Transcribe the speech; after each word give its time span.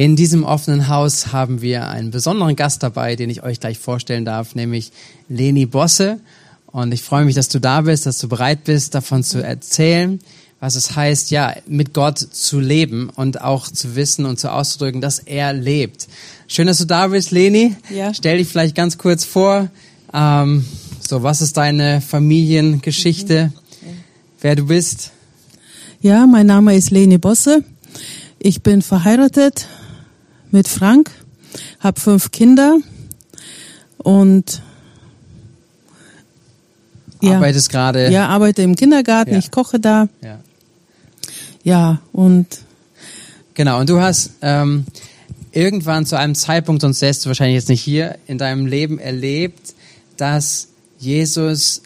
In 0.00 0.16
diesem 0.16 0.44
offenen 0.44 0.88
Haus 0.88 1.30
haben 1.30 1.60
wir 1.60 1.88
einen 1.88 2.10
besonderen 2.10 2.56
Gast 2.56 2.82
dabei, 2.82 3.16
den 3.16 3.28
ich 3.28 3.42
euch 3.42 3.60
gleich 3.60 3.78
vorstellen 3.78 4.24
darf, 4.24 4.54
nämlich 4.54 4.92
Leni 5.28 5.66
Bosse. 5.66 6.20
Und 6.68 6.94
ich 6.94 7.02
freue 7.02 7.26
mich, 7.26 7.34
dass 7.34 7.50
du 7.50 7.60
da 7.60 7.82
bist, 7.82 8.06
dass 8.06 8.18
du 8.18 8.26
bereit 8.26 8.64
bist, 8.64 8.94
davon 8.94 9.22
zu 9.22 9.44
erzählen, 9.44 10.18
was 10.58 10.74
es 10.74 10.96
heißt, 10.96 11.30
ja, 11.30 11.54
mit 11.66 11.92
Gott 11.92 12.18
zu 12.18 12.60
leben 12.60 13.10
und 13.14 13.42
auch 13.42 13.68
zu 13.68 13.94
wissen 13.94 14.24
und 14.24 14.40
zu 14.40 14.50
auszudrücken, 14.50 15.02
dass 15.02 15.18
er 15.18 15.52
lebt. 15.52 16.08
Schön, 16.48 16.66
dass 16.66 16.78
du 16.78 16.86
da 16.86 17.08
bist, 17.08 17.30
Leni. 17.30 17.76
Ja. 17.94 18.14
Stell 18.14 18.38
dich 18.38 18.48
vielleicht 18.48 18.74
ganz 18.74 18.96
kurz 18.96 19.26
vor. 19.26 19.68
Ähm, 20.14 20.64
so, 21.06 21.22
was 21.22 21.42
ist 21.42 21.58
deine 21.58 22.00
Familiengeschichte? 22.00 23.52
Mhm. 23.52 23.86
Wer 24.40 24.56
du 24.56 24.64
bist? 24.64 25.10
Ja, 26.00 26.26
mein 26.26 26.46
Name 26.46 26.74
ist 26.74 26.90
Leni 26.90 27.18
Bosse. 27.18 27.64
Ich 28.38 28.62
bin 28.62 28.80
verheiratet 28.80 29.68
mit 30.50 30.68
Frank, 30.68 31.10
habe 31.80 32.00
fünf 32.00 32.30
Kinder 32.30 32.78
und 33.98 34.62
ja, 37.20 37.36
arbeitest 37.36 37.70
gerade. 37.70 38.10
Ja, 38.10 38.28
arbeite 38.28 38.62
im 38.62 38.76
Kindergarten, 38.76 39.32
ja. 39.32 39.38
ich 39.38 39.50
koche 39.50 39.78
da. 39.78 40.08
Ja. 40.22 40.40
Ja, 41.62 42.00
und 42.12 42.46
genau, 43.54 43.80
und 43.80 43.90
du 43.90 44.00
hast 44.00 44.30
ähm, 44.40 44.86
irgendwann 45.52 46.06
zu 46.06 46.16
einem 46.16 46.34
Zeitpunkt, 46.34 46.80
sonst 46.82 47.00
säst 47.00 47.24
du 47.24 47.28
wahrscheinlich 47.28 47.56
jetzt 47.56 47.68
nicht 47.68 47.82
hier, 47.82 48.16
in 48.26 48.38
deinem 48.38 48.66
Leben 48.66 48.98
erlebt, 48.98 49.74
dass 50.16 50.68
Jesus 50.98 51.82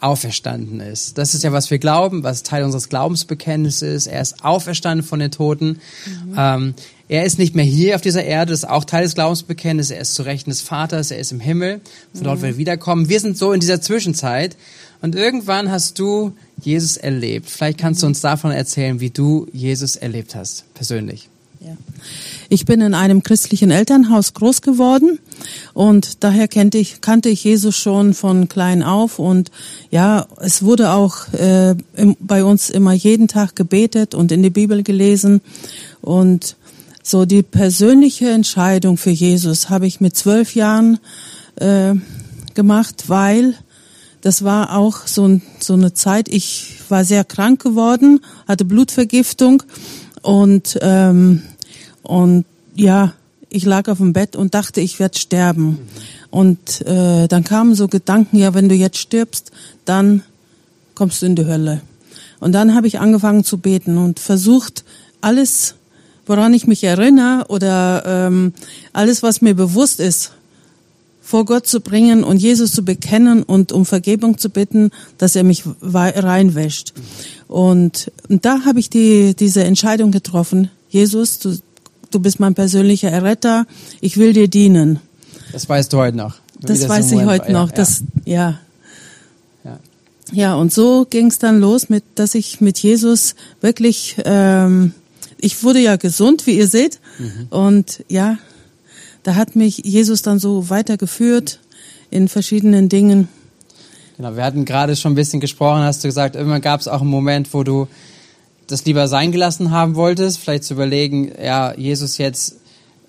auferstanden 0.00 0.80
ist. 0.80 1.16
Das 1.16 1.34
ist 1.34 1.44
ja, 1.44 1.52
was 1.52 1.70
wir 1.70 1.78
glauben, 1.78 2.22
was 2.22 2.42
Teil 2.42 2.64
unseres 2.64 2.88
Glaubensbekenntnisses 2.88 3.82
ist. 3.82 4.06
Er 4.06 4.20
ist 4.20 4.44
auferstanden 4.44 5.06
von 5.06 5.18
den 5.18 5.30
Toten. 5.30 5.80
Mhm. 6.06 6.34
Ähm, 6.36 6.74
er 7.08 7.24
ist 7.24 7.38
nicht 7.38 7.54
mehr 7.54 7.64
hier 7.64 7.96
auf 7.96 8.00
dieser 8.00 8.24
Erde, 8.24 8.50
das 8.50 8.60
ist 8.60 8.68
auch 8.68 8.84
Teil 8.84 9.04
des 9.04 9.14
Glaubensbekenntnisses. 9.14 9.90
Er 9.90 10.00
ist 10.00 10.14
zu 10.14 10.22
Rechten 10.22 10.50
des 10.50 10.62
Vaters, 10.62 11.10
er 11.10 11.18
ist 11.18 11.32
im 11.32 11.40
Himmel, 11.40 11.80
von 12.14 12.24
dort 12.24 12.38
mhm. 12.38 12.42
wird 12.42 12.52
er 12.54 12.58
wiederkommen. 12.58 13.08
Wir 13.08 13.20
sind 13.20 13.36
so 13.36 13.52
in 13.52 13.60
dieser 13.60 13.80
Zwischenzeit. 13.80 14.56
Und 15.02 15.14
irgendwann 15.14 15.70
hast 15.70 15.98
du 15.98 16.32
Jesus 16.62 16.96
erlebt. 16.96 17.50
Vielleicht 17.50 17.76
kannst 17.76 18.02
du 18.02 18.06
uns 18.06 18.22
davon 18.22 18.52
erzählen, 18.52 19.00
wie 19.00 19.10
du 19.10 19.46
Jesus 19.52 19.96
erlebt 19.96 20.34
hast, 20.34 20.64
persönlich. 20.72 21.28
Ja. 21.60 21.76
Ich 22.48 22.64
bin 22.64 22.80
in 22.80 22.94
einem 22.94 23.22
christlichen 23.22 23.70
Elternhaus 23.70 24.34
groß 24.34 24.62
geworden 24.62 25.18
und 25.72 26.22
daher 26.22 26.46
kannte 26.46 26.76
ich, 26.78 27.00
kannte 27.00 27.30
ich 27.30 27.44
Jesus 27.44 27.76
schon 27.76 28.12
von 28.12 28.48
klein 28.48 28.82
auf 28.82 29.18
und 29.18 29.50
ja, 29.90 30.26
es 30.40 30.62
wurde 30.62 30.90
auch 30.90 31.32
äh, 31.32 31.74
im, 31.96 32.16
bei 32.20 32.44
uns 32.44 32.68
immer 32.68 32.92
jeden 32.92 33.28
Tag 33.28 33.56
gebetet 33.56 34.14
und 34.14 34.30
in 34.30 34.42
die 34.42 34.50
Bibel 34.50 34.82
gelesen 34.82 35.40
und 36.02 36.56
so 37.04 37.26
die 37.26 37.42
persönliche 37.42 38.30
Entscheidung 38.30 38.96
für 38.96 39.10
Jesus 39.10 39.68
habe 39.68 39.86
ich 39.86 40.00
mit 40.00 40.16
zwölf 40.16 40.54
Jahren 40.54 40.98
äh, 41.56 41.94
gemacht, 42.54 43.04
weil 43.08 43.54
das 44.22 44.42
war 44.42 44.74
auch 44.74 45.06
so, 45.06 45.40
so 45.60 45.74
eine 45.74 45.92
Zeit, 45.92 46.28
ich 46.30 46.80
war 46.88 47.04
sehr 47.04 47.24
krank 47.24 47.62
geworden, 47.62 48.20
hatte 48.48 48.64
Blutvergiftung 48.64 49.62
und 50.22 50.78
ähm, 50.80 51.42
und 52.02 52.44
ja, 52.74 53.12
ich 53.50 53.64
lag 53.64 53.88
auf 53.88 53.98
dem 53.98 54.12
Bett 54.12 54.34
und 54.34 54.54
dachte, 54.54 54.80
ich 54.80 54.98
werde 54.98 55.18
sterben. 55.18 55.78
Und 56.30 56.80
äh, 56.86 57.28
dann 57.28 57.44
kamen 57.44 57.74
so 57.74 57.86
Gedanken, 57.86 58.36
ja, 58.36 58.52
wenn 58.52 58.68
du 58.68 58.74
jetzt 58.74 58.98
stirbst, 58.98 59.52
dann 59.84 60.22
kommst 60.94 61.22
du 61.22 61.26
in 61.26 61.36
die 61.36 61.46
Hölle. 61.46 61.80
Und 62.40 62.52
dann 62.52 62.74
habe 62.74 62.86
ich 62.86 62.98
angefangen 62.98 63.44
zu 63.44 63.58
beten 63.58 63.96
und 63.96 64.18
versucht, 64.18 64.84
alles, 65.20 65.76
woran 66.26 66.54
ich 66.54 66.66
mich 66.66 66.84
erinnere 66.84 67.46
oder 67.48 68.02
ähm, 68.06 68.52
alles, 68.92 69.22
was 69.22 69.42
mir 69.42 69.54
bewusst 69.54 70.00
ist, 70.00 70.32
vor 71.24 71.46
Gott 71.46 71.66
zu 71.66 71.80
bringen 71.80 72.22
und 72.22 72.36
Jesus 72.36 72.72
zu 72.72 72.84
bekennen 72.84 73.42
und 73.42 73.72
um 73.72 73.86
Vergebung 73.86 74.36
zu 74.36 74.50
bitten, 74.50 74.90
dass 75.16 75.34
er 75.34 75.42
mich 75.42 75.64
reinwäscht. 75.80 76.92
Und, 77.48 78.12
und 78.28 78.44
da 78.44 78.64
habe 78.66 78.78
ich 78.78 78.90
die, 78.90 79.34
diese 79.34 79.64
Entscheidung 79.64 80.10
getroffen. 80.10 80.70
Jesus, 80.90 81.38
du, 81.38 81.56
du 82.10 82.20
bist 82.20 82.40
mein 82.40 82.54
persönlicher 82.54 83.10
Erretter, 83.10 83.66
ich 84.02 84.18
will 84.18 84.34
dir 84.34 84.48
dienen. 84.48 85.00
Das 85.52 85.68
weißt 85.68 85.92
du 85.92 85.98
heute 85.98 86.16
noch. 86.16 86.34
Das, 86.60 86.80
das 86.80 86.88
weiß 86.88 87.12
ich 87.12 87.24
heute 87.24 87.52
noch. 87.52 87.70
Ja, 87.70 87.74
das, 87.74 88.02
ja. 88.24 88.60
ja. 89.64 89.78
Ja, 90.32 90.54
und 90.56 90.72
so 90.72 91.06
ging 91.08 91.28
es 91.28 91.38
dann 91.38 91.60
los, 91.60 91.88
mit, 91.88 92.04
dass 92.16 92.34
ich 92.34 92.60
mit 92.60 92.78
Jesus 92.78 93.34
wirklich, 93.60 94.16
ähm, 94.24 94.92
ich 95.44 95.62
wurde 95.62 95.78
ja 95.78 95.96
gesund, 95.96 96.46
wie 96.46 96.56
ihr 96.56 96.68
seht. 96.68 97.00
Mhm. 97.18 97.46
Und 97.50 98.04
ja, 98.08 98.38
da 99.22 99.34
hat 99.34 99.56
mich 99.56 99.78
Jesus 99.78 100.22
dann 100.22 100.38
so 100.38 100.70
weitergeführt 100.70 101.60
in 102.10 102.28
verschiedenen 102.28 102.88
Dingen. 102.88 103.28
Genau, 104.16 104.36
wir 104.36 104.44
hatten 104.44 104.64
gerade 104.64 104.96
schon 104.96 105.12
ein 105.12 105.16
bisschen 105.16 105.40
gesprochen, 105.40 105.82
hast 105.82 106.02
du 106.02 106.08
gesagt, 106.08 106.34
immer 106.36 106.60
gab 106.60 106.80
es 106.80 106.88
auch 106.88 107.02
einen 107.02 107.10
Moment, 107.10 107.52
wo 107.52 107.62
du 107.62 107.88
das 108.68 108.86
lieber 108.86 109.06
sein 109.06 109.32
gelassen 109.32 109.70
haben 109.70 109.96
wolltest, 109.96 110.38
vielleicht 110.38 110.64
zu 110.64 110.74
überlegen, 110.74 111.30
ja, 111.42 111.74
Jesus 111.74 112.16
jetzt 112.16 112.56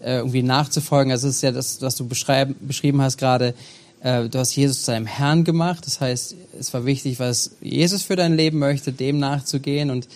äh, 0.01 0.17
irgendwie 0.17 0.43
nachzufolgen. 0.43 1.11
Also 1.13 1.29
es 1.29 1.37
ist 1.37 1.41
ja 1.41 1.51
das, 1.51 1.81
was 1.81 1.95
du 1.95 2.05
beschrieben 2.05 3.01
hast 3.01 3.17
gerade, 3.17 3.53
äh, 4.01 4.27
du 4.27 4.39
hast 4.39 4.53
Jesus 4.55 4.83
zu 4.83 4.91
deinem 4.91 5.05
Herrn 5.05 5.45
gemacht. 5.45 5.85
Das 5.85 6.01
heißt, 6.01 6.35
es 6.59 6.73
war 6.73 6.85
wichtig, 6.85 7.19
was 7.19 7.51
Jesus 7.61 8.03
für 8.03 8.17
dein 8.17 8.35
Leben 8.35 8.59
möchte, 8.59 8.91
dem 8.91 9.19
nachzugehen. 9.19 9.89
Und 9.89 10.07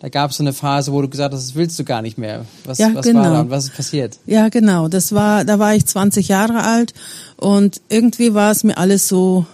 da 0.00 0.08
gab 0.08 0.30
es 0.30 0.36
so 0.36 0.42
eine 0.42 0.52
Phase, 0.52 0.92
wo 0.92 1.00
du 1.00 1.08
gesagt 1.08 1.32
hast, 1.32 1.48
das 1.48 1.54
willst 1.54 1.78
du 1.78 1.84
gar 1.84 2.02
nicht 2.02 2.18
mehr. 2.18 2.44
Was, 2.64 2.78
ja, 2.78 2.94
was 2.94 3.06
genau. 3.06 3.20
war 3.20 3.30
da 3.30 3.40
und 3.40 3.50
was 3.50 3.64
ist 3.64 3.74
passiert? 3.74 4.18
Ja, 4.26 4.48
genau. 4.48 4.88
Das 4.88 5.12
war, 5.12 5.44
da 5.44 5.58
war 5.58 5.74
ich 5.74 5.86
20 5.86 6.28
Jahre 6.28 6.62
alt 6.62 6.92
und 7.36 7.80
irgendwie 7.88 8.34
war 8.34 8.50
es 8.50 8.64
mir 8.64 8.76
alles 8.76 9.08
so 9.08 9.46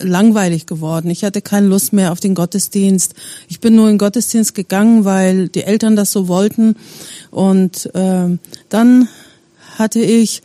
langweilig 0.00 0.66
geworden. 0.66 1.10
Ich 1.10 1.24
hatte 1.24 1.40
keine 1.40 1.66
Lust 1.66 1.92
mehr 1.92 2.12
auf 2.12 2.20
den 2.20 2.34
Gottesdienst. 2.34 3.14
Ich 3.48 3.60
bin 3.60 3.76
nur 3.76 3.86
in 3.86 3.94
den 3.94 3.98
Gottesdienst 3.98 4.54
gegangen, 4.54 5.04
weil 5.04 5.48
die 5.48 5.64
Eltern 5.64 5.96
das 5.96 6.12
so 6.12 6.28
wollten. 6.28 6.76
Und 7.30 7.94
äh, 7.94 8.36
dann 8.68 9.08
hatte 9.78 10.00
ich 10.00 10.42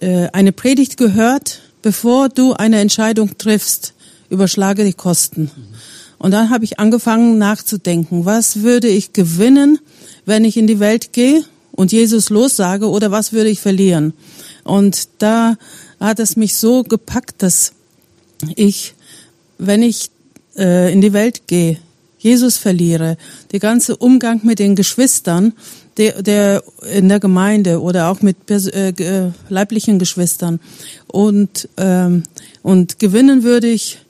äh, 0.00 0.28
eine 0.32 0.52
Predigt 0.52 0.96
gehört, 0.96 1.60
bevor 1.82 2.28
du 2.28 2.54
eine 2.54 2.80
Entscheidung 2.80 3.36
triffst, 3.38 3.94
überschlage 4.28 4.84
die 4.84 4.92
Kosten. 4.92 5.50
Und 6.20 6.32
dann 6.32 6.50
habe 6.50 6.64
ich 6.64 6.78
angefangen 6.78 7.38
nachzudenken, 7.38 8.26
was 8.26 8.60
würde 8.60 8.88
ich 8.88 9.14
gewinnen, 9.14 9.78
wenn 10.26 10.44
ich 10.44 10.58
in 10.58 10.66
die 10.66 10.78
Welt 10.78 11.14
gehe 11.14 11.42
und 11.72 11.92
Jesus 11.92 12.28
lossage 12.28 12.90
oder 12.90 13.10
was 13.10 13.32
würde 13.32 13.48
ich 13.48 13.62
verlieren? 13.62 14.12
Und 14.62 15.08
da 15.16 15.56
hat 15.98 16.20
es 16.20 16.36
mich 16.36 16.56
so 16.56 16.82
gepackt, 16.82 17.42
dass 17.42 17.72
ich, 18.54 18.94
wenn 19.56 19.82
ich 19.82 20.10
äh, 20.58 20.92
in 20.92 21.00
die 21.00 21.14
Welt 21.14 21.46
gehe, 21.46 21.78
Jesus 22.18 22.58
verliere, 22.58 23.16
der 23.52 23.60
ganze 23.60 23.96
Umgang 23.96 24.40
mit 24.42 24.58
den 24.58 24.76
Geschwistern, 24.76 25.54
der, 25.96 26.22
der 26.22 26.62
in 26.92 27.08
der 27.08 27.18
Gemeinde 27.18 27.80
oder 27.80 28.10
auch 28.10 28.20
mit 28.20 28.36
äh, 28.50 29.30
leiblichen 29.48 29.98
Geschwistern 29.98 30.60
und 31.06 31.66
ähm, 31.78 32.24
und 32.62 32.98
gewinnen 32.98 33.42
würde 33.42 33.68
ich 33.68 34.00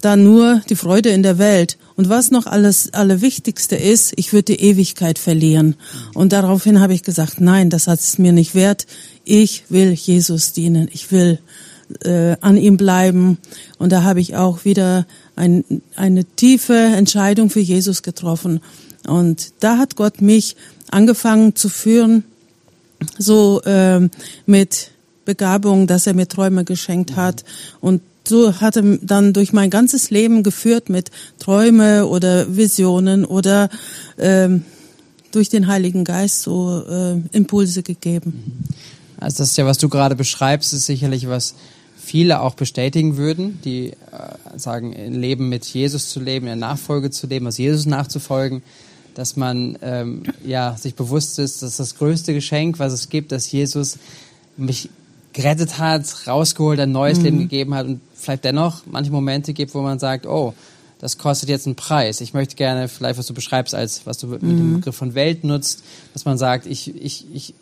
dann 0.00 0.24
nur 0.24 0.60
die 0.68 0.76
Freude 0.76 1.10
in 1.10 1.22
der 1.22 1.38
Welt. 1.38 1.78
Und 1.96 2.08
was 2.08 2.30
noch 2.30 2.46
alles 2.46 2.92
Allerwichtigste 2.92 3.76
ist, 3.76 4.12
ich 4.16 4.32
würde 4.32 4.54
die 4.54 4.60
Ewigkeit 4.60 5.18
verlieren. 5.18 5.76
Und 6.14 6.32
daraufhin 6.32 6.80
habe 6.80 6.94
ich 6.94 7.02
gesagt, 7.02 7.40
nein, 7.40 7.70
das 7.70 7.86
hat 7.86 8.00
es 8.00 8.18
mir 8.18 8.32
nicht 8.32 8.54
wert. 8.54 8.86
Ich 9.24 9.64
will 9.70 9.92
Jesus 9.92 10.52
dienen. 10.52 10.88
Ich 10.92 11.10
will 11.10 11.38
äh, 12.04 12.36
an 12.40 12.56
ihm 12.56 12.76
bleiben. 12.76 13.38
Und 13.78 13.92
da 13.92 14.02
habe 14.02 14.20
ich 14.20 14.36
auch 14.36 14.64
wieder 14.64 15.06
ein, 15.36 15.64
eine 15.94 16.24
tiefe 16.24 16.74
Entscheidung 16.74 17.50
für 17.50 17.60
Jesus 17.60 18.02
getroffen. 18.02 18.60
Und 19.06 19.52
da 19.60 19.78
hat 19.78 19.96
Gott 19.96 20.20
mich 20.20 20.56
angefangen 20.90 21.54
zu 21.54 21.68
führen, 21.68 22.24
so 23.18 23.62
äh, 23.62 24.08
mit 24.46 24.90
Begabung, 25.24 25.86
dass 25.86 26.06
er 26.06 26.14
mir 26.14 26.28
Träume 26.28 26.64
geschenkt 26.64 27.16
hat. 27.16 27.44
Und 27.80 28.02
so 28.26 28.60
hat 28.60 28.76
er 28.76 28.98
dann 29.00 29.32
durch 29.32 29.52
mein 29.52 29.70
ganzes 29.70 30.10
Leben 30.10 30.42
geführt 30.42 30.88
mit 30.88 31.10
Träume 31.38 32.06
oder 32.06 32.56
Visionen 32.56 33.24
oder 33.24 33.68
ähm, 34.18 34.64
durch 35.32 35.48
den 35.48 35.66
Heiligen 35.66 36.04
Geist 36.04 36.42
so 36.42 36.82
äh, 36.88 37.20
Impulse 37.32 37.82
gegeben. 37.82 38.64
Also 39.18 39.38
das 39.38 39.50
ist 39.50 39.56
ja, 39.56 39.66
was 39.66 39.78
du 39.78 39.88
gerade 39.88 40.16
beschreibst, 40.16 40.72
ist 40.72 40.86
sicherlich 40.86 41.28
was, 41.28 41.54
viele 42.06 42.40
auch 42.40 42.54
bestätigen 42.54 43.16
würden, 43.16 43.58
die 43.64 43.88
äh, 43.90 44.58
sagen, 44.58 44.94
ein 44.94 45.14
Leben 45.14 45.48
mit 45.48 45.64
Jesus 45.64 46.08
zu 46.08 46.20
leben, 46.20 46.46
in 46.46 46.60
der 46.60 46.68
Nachfolge 46.68 47.10
zu 47.10 47.26
leben, 47.26 47.46
aus 47.48 47.58
Jesus 47.58 47.84
nachzufolgen, 47.84 48.62
dass 49.14 49.36
man 49.36 49.76
ähm, 49.82 50.22
ja 50.44 50.76
sich 50.76 50.94
bewusst 50.94 51.38
ist, 51.40 51.62
dass 51.62 51.78
das 51.78 51.96
größte 51.96 52.32
Geschenk, 52.32 52.78
was 52.78 52.92
es 52.92 53.08
gibt, 53.08 53.32
dass 53.32 53.50
Jesus 53.50 53.98
mich 54.56 54.88
gerettet 55.32 55.78
hat, 55.78 56.28
rausgeholt, 56.28 56.78
ein 56.78 56.92
neues 56.92 57.18
mhm. 57.18 57.24
Leben 57.24 57.38
gegeben 57.40 57.74
hat 57.74 57.86
und 57.86 58.00
vielleicht 58.26 58.44
dennoch 58.44 58.82
manche 58.86 59.10
Momente 59.10 59.52
gibt, 59.54 59.74
wo 59.74 59.80
man 59.80 59.98
sagt, 59.98 60.26
oh, 60.26 60.52
das 60.98 61.18
kostet 61.18 61.48
jetzt 61.48 61.66
einen 61.66 61.76
Preis. 61.76 62.20
Ich 62.20 62.34
möchte 62.34 62.56
gerne 62.56 62.88
vielleicht, 62.88 63.18
was 63.18 63.26
du 63.26 63.34
beschreibst, 63.34 63.74
als 63.74 64.06
was 64.06 64.18
du 64.18 64.28
mit 64.28 64.42
dem 64.42 64.70
mhm. 64.70 64.74
Begriff 64.76 64.96
von 64.96 65.14
Welt 65.14 65.44
nutzt, 65.44 65.82
dass 66.12 66.24
man 66.24 66.38
sagt, 66.38 66.66
ich, 66.66 66.94
ich, 67.02 67.26
ich 67.32 67.54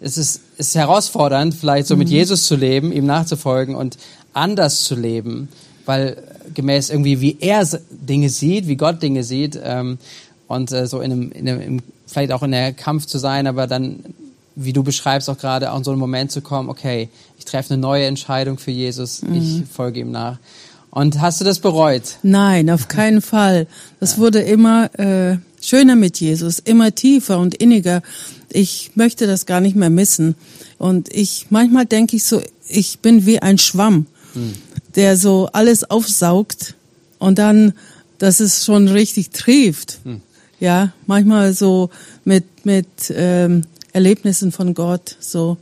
es 0.00 0.16
ist, 0.16 0.40
es 0.56 0.68
ist 0.68 0.74
herausfordernd, 0.76 1.54
vielleicht 1.54 1.86
so 1.86 1.96
mit 1.96 2.08
Mhm. 2.08 2.14
Jesus 2.14 2.46
zu 2.46 2.56
leben, 2.56 2.90
ihm 2.90 3.06
nachzufolgen 3.06 3.74
und 3.74 3.98
anders 4.32 4.84
zu 4.84 4.94
leben, 4.94 5.48
weil 5.84 6.22
gemäß 6.54 6.90
irgendwie, 6.90 7.20
wie 7.20 7.36
er 7.40 7.66
Dinge 7.90 8.30
sieht, 8.30 8.66
wie 8.66 8.76
Gott 8.76 9.02
Dinge 9.02 9.24
sieht, 9.24 9.60
ähm, 9.62 9.98
und 10.48 10.72
äh, 10.72 10.86
so 10.86 11.00
in 11.00 11.12
einem, 11.12 11.32
in 11.32 11.48
einem, 11.48 11.82
vielleicht 12.06 12.32
auch 12.32 12.42
in 12.42 12.50
der 12.50 12.72
Kampf 12.72 13.06
zu 13.06 13.18
sein, 13.18 13.46
aber 13.46 13.68
dann, 13.68 14.00
wie 14.56 14.72
du 14.72 14.82
beschreibst, 14.82 15.30
auch 15.30 15.38
gerade 15.38 15.70
auch 15.70 15.78
in 15.78 15.84
so 15.84 15.92
einen 15.92 16.00
Moment 16.00 16.32
zu 16.32 16.40
kommen, 16.40 16.68
okay, 16.68 17.08
treffe 17.50 17.74
eine 17.74 17.80
neue 17.80 18.06
Entscheidung 18.06 18.58
für 18.58 18.70
Jesus, 18.70 19.22
Mhm. 19.22 19.34
ich 19.34 19.62
folge 19.70 20.00
ihm 20.00 20.10
nach. 20.10 20.38
Und 20.90 21.20
hast 21.20 21.40
du 21.40 21.44
das 21.44 21.60
bereut? 21.60 22.02
Nein, 22.22 22.68
auf 22.70 22.88
keinen 22.88 23.22
Fall. 23.22 23.66
Das 24.00 24.18
wurde 24.18 24.40
immer 24.40 24.90
äh, 24.98 25.38
schöner 25.60 25.94
mit 25.94 26.18
Jesus, 26.18 26.58
immer 26.58 26.92
tiefer 26.94 27.38
und 27.38 27.54
inniger. 27.54 28.02
Ich 28.48 28.92
möchte 28.96 29.28
das 29.28 29.46
gar 29.46 29.60
nicht 29.60 29.76
mehr 29.76 29.90
missen. 29.90 30.34
Und 30.78 31.08
ich 31.14 31.46
manchmal 31.50 31.86
denke 31.86 32.16
ich 32.16 32.24
so, 32.24 32.42
ich 32.68 32.98
bin 33.00 33.24
wie 33.24 33.38
ein 33.40 33.58
Schwamm, 33.58 34.06
der 34.96 35.16
so 35.16 35.48
alles 35.52 35.88
aufsaugt 35.88 36.74
und 37.20 37.38
dann, 37.38 37.74
dass 38.18 38.40
es 38.40 38.64
schon 38.64 38.88
richtig 38.88 39.30
trieft. 39.30 39.98
Ja, 40.58 40.92
manchmal 41.06 41.52
so 41.54 41.90
mit 42.24 42.44
mit 42.64 42.86
ähm, 43.14 43.62
Erlebnissen 43.92 44.50
von 44.52 44.74
Gott 44.74 45.16
so 45.20 45.56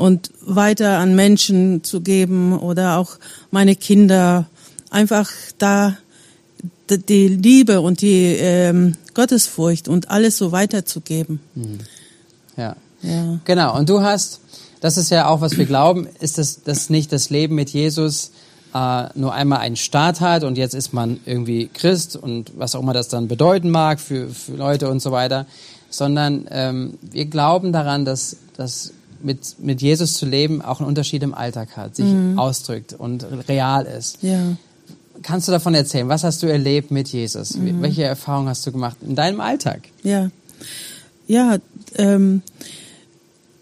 und 0.00 0.30
weiter 0.40 0.96
an 0.96 1.14
Menschen 1.14 1.84
zu 1.84 2.00
geben 2.00 2.58
oder 2.58 2.96
auch 2.96 3.18
meine 3.50 3.76
Kinder 3.76 4.46
einfach 4.88 5.30
da 5.58 5.94
die 6.88 7.28
Liebe 7.28 7.82
und 7.82 8.00
die 8.00 8.34
ähm, 8.38 8.94
Gottesfurcht 9.12 9.88
und 9.88 10.10
alles 10.10 10.38
so 10.38 10.52
weiterzugeben. 10.52 11.40
Ja. 12.56 12.76
Ja. 13.02 13.40
Genau, 13.44 13.76
und 13.76 13.90
du 13.90 14.00
hast, 14.00 14.40
das 14.80 14.96
ist 14.96 15.10
ja 15.10 15.28
auch, 15.28 15.42
was 15.42 15.58
wir 15.58 15.66
glauben, 15.66 16.08
ist, 16.20 16.38
dass, 16.38 16.62
dass 16.62 16.88
nicht 16.88 17.12
das 17.12 17.28
Leben 17.28 17.54
mit 17.54 17.68
Jesus 17.68 18.30
äh, 18.72 19.04
nur 19.14 19.34
einmal 19.34 19.58
einen 19.58 19.76
Start 19.76 20.22
hat 20.22 20.44
und 20.44 20.56
jetzt 20.56 20.74
ist 20.74 20.94
man 20.94 21.20
irgendwie 21.26 21.68
Christ 21.68 22.16
und 22.16 22.52
was 22.56 22.74
auch 22.74 22.80
immer 22.80 22.94
das 22.94 23.08
dann 23.08 23.28
bedeuten 23.28 23.68
mag 23.68 24.00
für, 24.00 24.30
für 24.30 24.52
Leute 24.52 24.88
und 24.88 25.00
so 25.00 25.12
weiter, 25.12 25.44
sondern 25.90 26.46
ähm, 26.50 26.94
wir 27.02 27.26
glauben 27.26 27.72
daran, 27.74 28.06
dass, 28.06 28.36
dass 28.56 28.94
mit, 29.22 29.56
mit 29.58 29.82
Jesus 29.82 30.14
zu 30.14 30.26
leben 30.26 30.62
auch 30.62 30.80
einen 30.80 30.88
Unterschied 30.88 31.22
im 31.22 31.34
Alltag 31.34 31.76
hat, 31.76 31.96
sich 31.96 32.06
ausdrückt 32.36 32.92
und 32.94 33.24
real 33.48 33.84
ist. 33.86 34.18
Ja. 34.22 34.56
Kannst 35.22 35.48
du 35.48 35.52
davon 35.52 35.74
erzählen? 35.74 36.08
Was 36.08 36.24
hast 36.24 36.42
du 36.42 36.46
erlebt 36.46 36.90
mit 36.90 37.08
Jesus? 37.08 37.60
Wie- 37.62 37.74
Welche 37.82 38.04
Erfahrungen 38.04 38.48
hast 38.48 38.66
du 38.66 38.72
gemacht 38.72 38.96
in 39.02 39.14
deinem 39.14 39.40
Alltag? 39.40 39.82
Ja, 40.02 40.30
ja. 41.26 41.58
Ähm, 41.96 42.42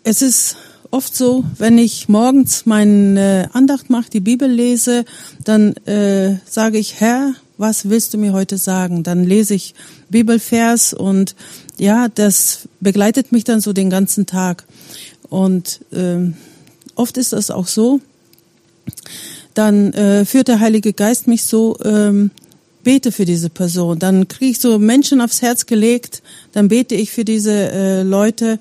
es 0.05 0.23
ist 0.23 0.57
oft 0.91 1.15
so, 1.17 1.45
wenn 1.59 1.77
ich 1.79 2.09
morgens 2.09 2.65
meine 2.65 3.51
Andacht 3.53 3.91
mache, 3.91 4.09
die 4.11 4.21
Bibel 4.21 4.49
lese, 4.51 5.05
dann 5.45 5.75
äh, 5.87 6.37
sage 6.49 6.79
ich, 6.79 7.01
Herr, 7.01 7.35
was 7.57 7.89
willst 7.89 8.15
du 8.15 8.19
mir 8.19 8.33
heute 8.33 8.57
sagen? 8.57 9.03
Dann 9.03 9.25
lese 9.25 9.55
ich 9.55 9.75
Bibelvers 10.11 10.95
und 10.95 11.35
ja, 11.77 12.07
das 12.09 12.69
begleitet 12.81 13.33
mich 13.33 13.43
dann 13.45 13.61
so 13.61 13.73
den 13.73 13.91
ganzen 13.91 14.27
Tag. 14.27 14.65
Und 15.31 15.81
ähm, 15.93 16.35
oft 16.95 17.17
ist 17.17 17.33
das 17.33 17.51
auch 17.51 17.67
so, 17.67 18.01
dann 19.55 19.93
äh, 19.93 20.25
führt 20.25 20.49
der 20.49 20.61
Heilige 20.61 20.93
Geist 20.93 21.27
mich 21.27 21.45
so, 21.45 21.77
ähm, 21.85 22.31
bete 22.85 23.13
für 23.13 23.25
diese 23.25 23.51
Person. 23.51 23.99
Dann 23.99 24.29
kriege 24.29 24.53
ich 24.53 24.61
so 24.61 24.79
Menschen 24.79 25.21
aufs 25.21 25.43
Herz 25.43 25.67
gelegt, 25.67 26.23
dann 26.53 26.69
bete 26.69 26.95
ich 26.95 27.11
für 27.11 27.25
diese 27.25 27.53
äh, 27.53 28.03
Leute 28.03 28.59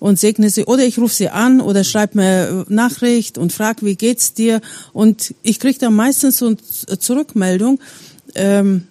und 0.00 0.18
segne 0.18 0.50
sie. 0.50 0.64
Oder 0.64 0.84
ich 0.84 0.98
rufe 0.98 1.14
sie 1.14 1.28
an 1.28 1.60
oder 1.60 1.84
schreibe 1.84 2.18
mir 2.18 2.64
äh, 2.68 2.72
Nachricht 2.72 3.38
und 3.38 3.52
frage, 3.52 3.86
wie 3.86 3.96
geht's 3.96 4.34
dir? 4.34 4.60
Und 4.92 5.34
ich 5.42 5.60
kriege 5.60 5.78
dann 5.78 5.94
meistens 5.94 6.38
so 6.38 6.46
eine 6.46 6.98
Zurückmeldung. 6.98 7.80
Ähm, 8.34 8.86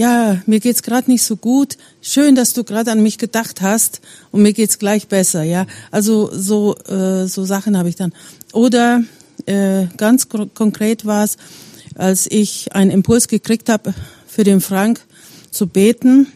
ja, 0.00 0.40
mir 0.46 0.60
geht's 0.60 0.82
gerade 0.82 1.10
nicht 1.10 1.22
so 1.22 1.36
gut. 1.36 1.76
Schön, 2.00 2.34
dass 2.34 2.54
du 2.54 2.64
gerade 2.64 2.90
an 2.90 3.02
mich 3.02 3.18
gedacht 3.18 3.60
hast 3.60 4.00
und 4.32 4.40
mir 4.40 4.54
geht's 4.54 4.78
gleich 4.78 5.08
besser. 5.08 5.42
Ja, 5.42 5.66
also 5.90 6.30
so 6.32 6.74
äh, 6.88 7.26
so 7.26 7.44
Sachen 7.44 7.76
habe 7.76 7.90
ich 7.90 7.96
dann. 7.96 8.14
Oder 8.54 9.02
äh, 9.44 9.88
ganz 9.98 10.30
konkret 10.30 11.04
war 11.04 11.24
es, 11.24 11.36
als 11.96 12.26
ich 12.26 12.74
einen 12.74 12.90
Impuls 12.90 13.28
gekriegt 13.28 13.68
habe, 13.68 13.92
für 14.26 14.42
den 14.42 14.62
Frank 14.62 15.02
zu 15.50 15.66
beten, 15.66 16.28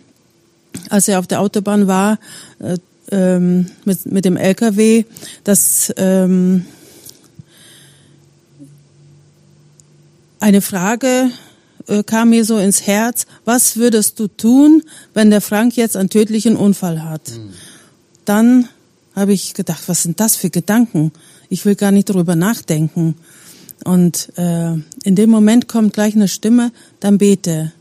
als 0.90 1.08
er 1.08 1.18
auf 1.18 1.26
der 1.26 1.40
Autobahn 1.40 1.86
war 1.86 2.18
äh, 2.58 2.76
ähm, 3.12 3.70
mit 3.86 4.04
mit 4.04 4.26
dem 4.26 4.36
LKW, 4.36 5.04
dass 5.42 5.90
ähm, 5.96 6.66
eine 10.38 10.60
Frage 10.60 11.30
äh, 11.88 12.02
kam 12.02 12.30
mir 12.30 12.44
so 12.44 12.58
ins 12.58 12.86
Herz, 12.86 13.26
was 13.44 13.76
würdest 13.76 14.18
du 14.18 14.28
tun, 14.28 14.82
wenn 15.12 15.30
der 15.30 15.40
Frank 15.40 15.76
jetzt 15.76 15.96
einen 15.96 16.10
tödlichen 16.10 16.56
Unfall 16.56 17.02
hat? 17.02 17.32
Dann 18.24 18.68
habe 19.14 19.32
ich 19.32 19.54
gedacht, 19.54 19.82
was 19.86 20.02
sind 20.02 20.20
das 20.20 20.36
für 20.36 20.50
Gedanken? 20.50 21.12
Ich 21.48 21.64
will 21.64 21.74
gar 21.76 21.92
nicht 21.92 22.10
darüber 22.10 22.36
nachdenken. 22.36 23.14
Und 23.84 24.32
äh, 24.36 24.72
in 25.04 25.14
dem 25.14 25.30
Moment 25.30 25.68
kommt 25.68 25.92
gleich 25.92 26.14
eine 26.14 26.28
Stimme, 26.28 26.72
dann 27.00 27.18
bete. 27.18 27.72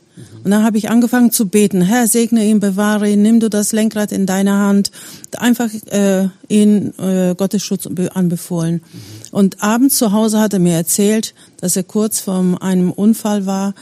Und 0.43 0.51
dann 0.51 0.63
habe 0.63 0.77
ich 0.77 0.89
angefangen 0.89 1.31
zu 1.31 1.47
beten. 1.47 1.81
Herr, 1.81 2.07
segne 2.07 2.45
ihn, 2.45 2.59
bewahre 2.59 3.09
ihn, 3.09 3.21
nimm 3.21 3.39
du 3.39 3.49
das 3.49 3.71
Lenkrad 3.71 4.11
in 4.11 4.25
deine 4.25 4.53
Hand. 4.57 4.91
Einfach 5.37 5.69
äh, 5.87 6.27
ihn 6.47 6.93
äh, 6.99 7.33
Gottes 7.35 7.63
Schutz 7.63 7.87
be- 7.89 8.15
anbefohlen. 8.15 8.81
Und 9.31 9.63
abends 9.63 9.97
zu 9.97 10.11
Hause 10.11 10.39
hat 10.39 10.53
er 10.53 10.59
mir 10.59 10.75
erzählt, 10.75 11.33
dass 11.57 11.75
er 11.75 11.83
kurz 11.83 12.19
vor 12.19 12.61
einem 12.61 12.91
Unfall 12.91 13.45
war, 13.45 13.73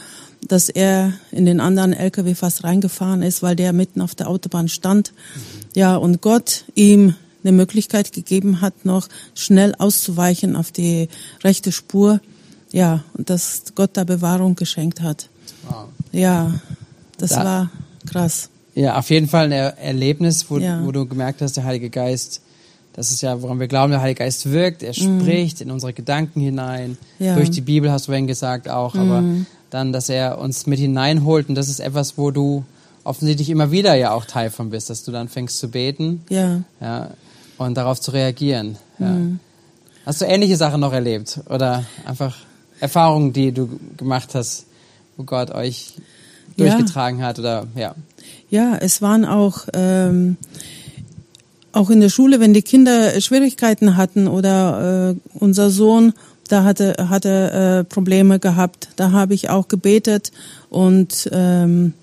dass 0.48 0.68
er 0.68 1.12
in 1.30 1.44
den 1.44 1.60
anderen 1.60 1.92
LKW 1.92 2.34
fast 2.34 2.64
reingefahren 2.64 3.22
ist, 3.22 3.42
weil 3.42 3.54
der 3.56 3.72
mitten 3.72 4.00
auf 4.00 4.14
der 4.14 4.28
Autobahn 4.28 4.68
stand. 4.68 5.12
Ja, 5.74 5.96
und 5.96 6.20
Gott 6.20 6.64
ihm 6.74 7.14
eine 7.44 7.52
Möglichkeit 7.52 8.12
gegeben 8.12 8.60
hat, 8.60 8.84
noch 8.84 9.08
schnell 9.34 9.74
auszuweichen 9.76 10.56
auf 10.56 10.70
die 10.72 11.08
rechte 11.44 11.72
Spur. 11.72 12.20
Ja, 12.72 13.04
und 13.14 13.28
dass 13.28 13.64
Gott 13.74 13.90
da 13.94 14.04
Bewahrung 14.04 14.54
geschenkt 14.56 15.02
hat. 15.02 15.28
Wow. 15.68 15.88
Ja, 16.12 16.52
das 17.18 17.30
Da- 17.30 17.44
war 17.44 17.70
krass. 18.10 18.48
Ja, 18.74 18.98
auf 18.98 19.10
jeden 19.10 19.28
Fall 19.28 19.46
ein 19.46 19.52
Er 19.52 19.78
Erlebnis, 19.78 20.46
wo, 20.48 20.58
Ja. 20.58 20.80
wo 20.84 20.92
du 20.92 21.06
gemerkt 21.06 21.42
hast, 21.42 21.56
der 21.56 21.64
Heilige 21.64 21.90
Geist, 21.90 22.40
das 22.94 23.10
ist 23.10 23.20
ja, 23.22 23.40
woran 23.42 23.60
wir 23.60 23.68
glauben, 23.68 23.90
der 23.92 24.00
Heilige 24.00 24.20
Geist 24.20 24.50
wirkt, 24.50 24.82
er 24.82 24.94
spricht 24.94 25.60
in 25.60 25.70
unsere 25.70 25.92
Gedanken 25.92 26.40
hinein, 26.40 26.96
Mhm. 27.18 27.24
Ja. 27.26 27.32
Mhm. 27.32 27.36
durch 27.36 27.50
die 27.50 27.60
Bibel 27.60 27.90
hast 27.90 28.06
du 28.06 28.12
vorhin 28.12 28.26
gesagt 28.26 28.68
auch, 28.68 28.94
aber 28.94 29.22
dann, 29.70 29.92
dass 29.92 30.08
er 30.08 30.38
uns 30.38 30.66
mit 30.66 30.78
hineinholt 30.78 31.48
und 31.48 31.54
das 31.54 31.68
ist 31.68 31.80
etwas, 31.80 32.16
wo 32.18 32.30
du 32.30 32.64
offensichtlich 33.04 33.50
immer 33.50 33.70
wieder 33.70 33.94
ja 33.94 34.12
auch 34.12 34.24
Teil 34.24 34.50
von 34.50 34.70
bist, 34.70 34.88
dass 34.90 35.02
du 35.04 35.12
dann 35.12 35.28
fängst 35.28 35.58
zu 35.58 35.68
beten 35.68 36.22
Ja, 36.30 36.60
ja, 36.80 37.10
und 37.58 37.74
darauf 37.76 38.00
zu 38.00 38.10
reagieren. 38.12 38.76
Ja. 38.98 39.08
Mhm. 39.08 39.40
Hast 40.06 40.20
du 40.20 40.24
ähnliche 40.24 40.56
Sachen 40.56 40.80
noch 40.80 40.92
erlebt 40.92 41.40
oder 41.48 41.84
einfach 42.06 42.36
Erfahrungen, 42.80 43.32
die 43.32 43.52
du 43.52 43.68
gemacht 43.96 44.34
hast, 44.34 44.66
wo 45.16 45.24
Gott 45.24 45.50
euch 45.50 45.94
Ja. 46.56 46.74
durchgetragen 46.74 47.22
hat 47.22 47.38
oder 47.38 47.66
ja. 47.76 47.94
ja, 48.50 48.76
es 48.76 49.00
waren 49.00 49.24
auch 49.24 49.66
ähm, 49.74 50.36
auch 51.72 51.88
in 51.88 52.00
der 52.00 52.10
Schule, 52.10 52.38
wenn 52.40 52.52
die 52.52 52.60
Kinder 52.62 53.18
Schwierigkeiten 53.20 53.96
hatten 53.96 54.28
oder 54.28 55.12
äh, 55.12 55.38
unser 55.38 55.70
Sohn, 55.70 56.12
da 56.48 56.64
hatte 56.64 56.94
hatte 57.08 57.80
äh, 57.80 57.84
Probleme 57.84 58.38
gehabt, 58.38 58.88
da 58.96 59.10
habe 59.12 59.32
ich 59.34 59.48
auch 59.48 59.68
gebetet 59.68 60.32
und 60.68 61.28
ähm, 61.32 61.94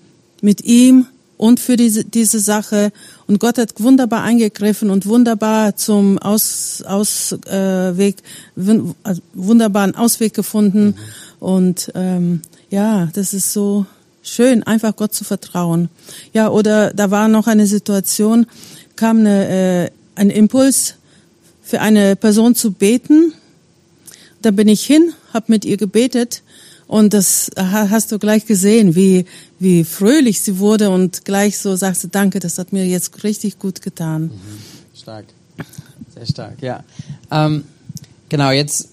mit 0.42 0.64
ihm 0.64 1.06
und 1.36 1.60
für 1.60 1.76
diese 1.76 2.04
diese 2.04 2.40
Sache 2.40 2.90
und 3.28 3.38
Gott 3.38 3.58
hat 3.58 3.74
wunderbar 3.78 4.22
eingegriffen 4.24 4.90
und 4.90 5.06
wunderbar 5.06 5.76
zum 5.76 6.18
Aus, 6.18 6.82
Ausweg 6.84 8.16
äh, 8.56 8.80
also 9.04 9.22
wunderbaren 9.34 9.94
Ausweg 9.94 10.34
gefunden 10.34 10.96
und 11.38 11.92
ähm, 11.94 12.42
ja, 12.70 13.06
das 13.12 13.34
ist 13.34 13.52
so 13.52 13.84
schön, 14.22 14.62
einfach 14.62 14.96
Gott 14.96 15.14
zu 15.14 15.24
vertrauen. 15.24 15.88
Ja, 16.32 16.48
oder 16.48 16.92
da 16.94 17.10
war 17.10 17.28
noch 17.28 17.46
eine 17.46 17.66
Situation, 17.66 18.46
kam 18.96 19.18
eine, 19.20 19.48
äh, 19.86 19.90
ein 20.14 20.30
Impuls 20.30 20.94
für 21.62 21.80
eine 21.80 22.16
Person 22.16 22.54
zu 22.54 22.72
beten. 22.72 23.32
Da 24.42 24.50
bin 24.50 24.68
ich 24.68 24.84
hin, 24.84 25.12
habe 25.32 25.46
mit 25.48 25.64
ihr 25.64 25.76
gebetet 25.76 26.42
und 26.86 27.12
das 27.14 27.50
ha- 27.56 27.88
hast 27.90 28.10
du 28.12 28.18
gleich 28.18 28.46
gesehen, 28.46 28.94
wie, 28.94 29.26
wie 29.58 29.84
fröhlich 29.84 30.40
sie 30.40 30.58
wurde 30.58 30.90
und 30.90 31.24
gleich 31.24 31.58
so 31.58 31.76
sagst 31.76 32.04
du, 32.04 32.08
danke, 32.08 32.40
das 32.40 32.58
hat 32.58 32.72
mir 32.72 32.86
jetzt 32.86 33.22
richtig 33.24 33.58
gut 33.58 33.82
getan. 33.82 34.30
Stark. 34.94 35.26
Sehr 36.14 36.26
stark, 36.26 36.62
ja. 36.62 36.82
Ähm, 37.30 37.64
genau, 38.28 38.50
jetzt 38.50 38.88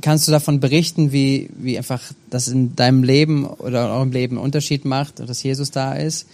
kannst 0.00 0.26
du 0.26 0.32
davon 0.32 0.60
berichten, 0.60 1.12
wie, 1.12 1.50
wie 1.56 1.76
einfach 1.76 2.02
das 2.30 2.48
in 2.48 2.76
deinem 2.76 3.02
Leben 3.02 3.46
oder 3.46 3.86
in 3.86 3.90
eurem 3.90 4.12
Leben 4.12 4.36
einen 4.36 4.44
Unterschied 4.44 4.84
macht, 4.84 5.20
dass 5.20 5.42
Jesus 5.42 5.70
da 5.70 5.94
ist. 5.94 6.26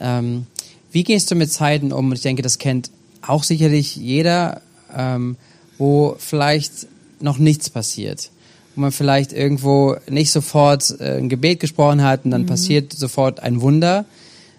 Ähm, 0.00 0.46
wie 0.92 1.04
gehst 1.04 1.30
du 1.30 1.34
mit 1.34 1.52
Zeiten 1.52 1.92
um? 1.92 2.06
Und 2.06 2.16
ich 2.16 2.22
denke, 2.22 2.42
das 2.42 2.58
kennt 2.58 2.90
auch 3.22 3.42
sicherlich 3.42 3.96
jeder 3.96 4.62
ähm, 4.96 5.36
wo 5.78 6.16
vielleicht 6.18 6.86
noch 7.20 7.38
nichts 7.38 7.70
passiert, 7.70 8.30
wo 8.74 8.82
man 8.82 8.92
vielleicht 8.92 9.32
irgendwo 9.32 9.96
nicht 10.08 10.30
sofort 10.30 11.00
äh, 11.00 11.18
ein 11.18 11.28
Gebet 11.28 11.60
gesprochen 11.60 12.02
hat 12.02 12.24
und 12.24 12.32
dann 12.32 12.42
mhm. 12.42 12.46
passiert 12.46 12.92
sofort 12.92 13.40
ein 13.40 13.60
Wunder, 13.60 14.04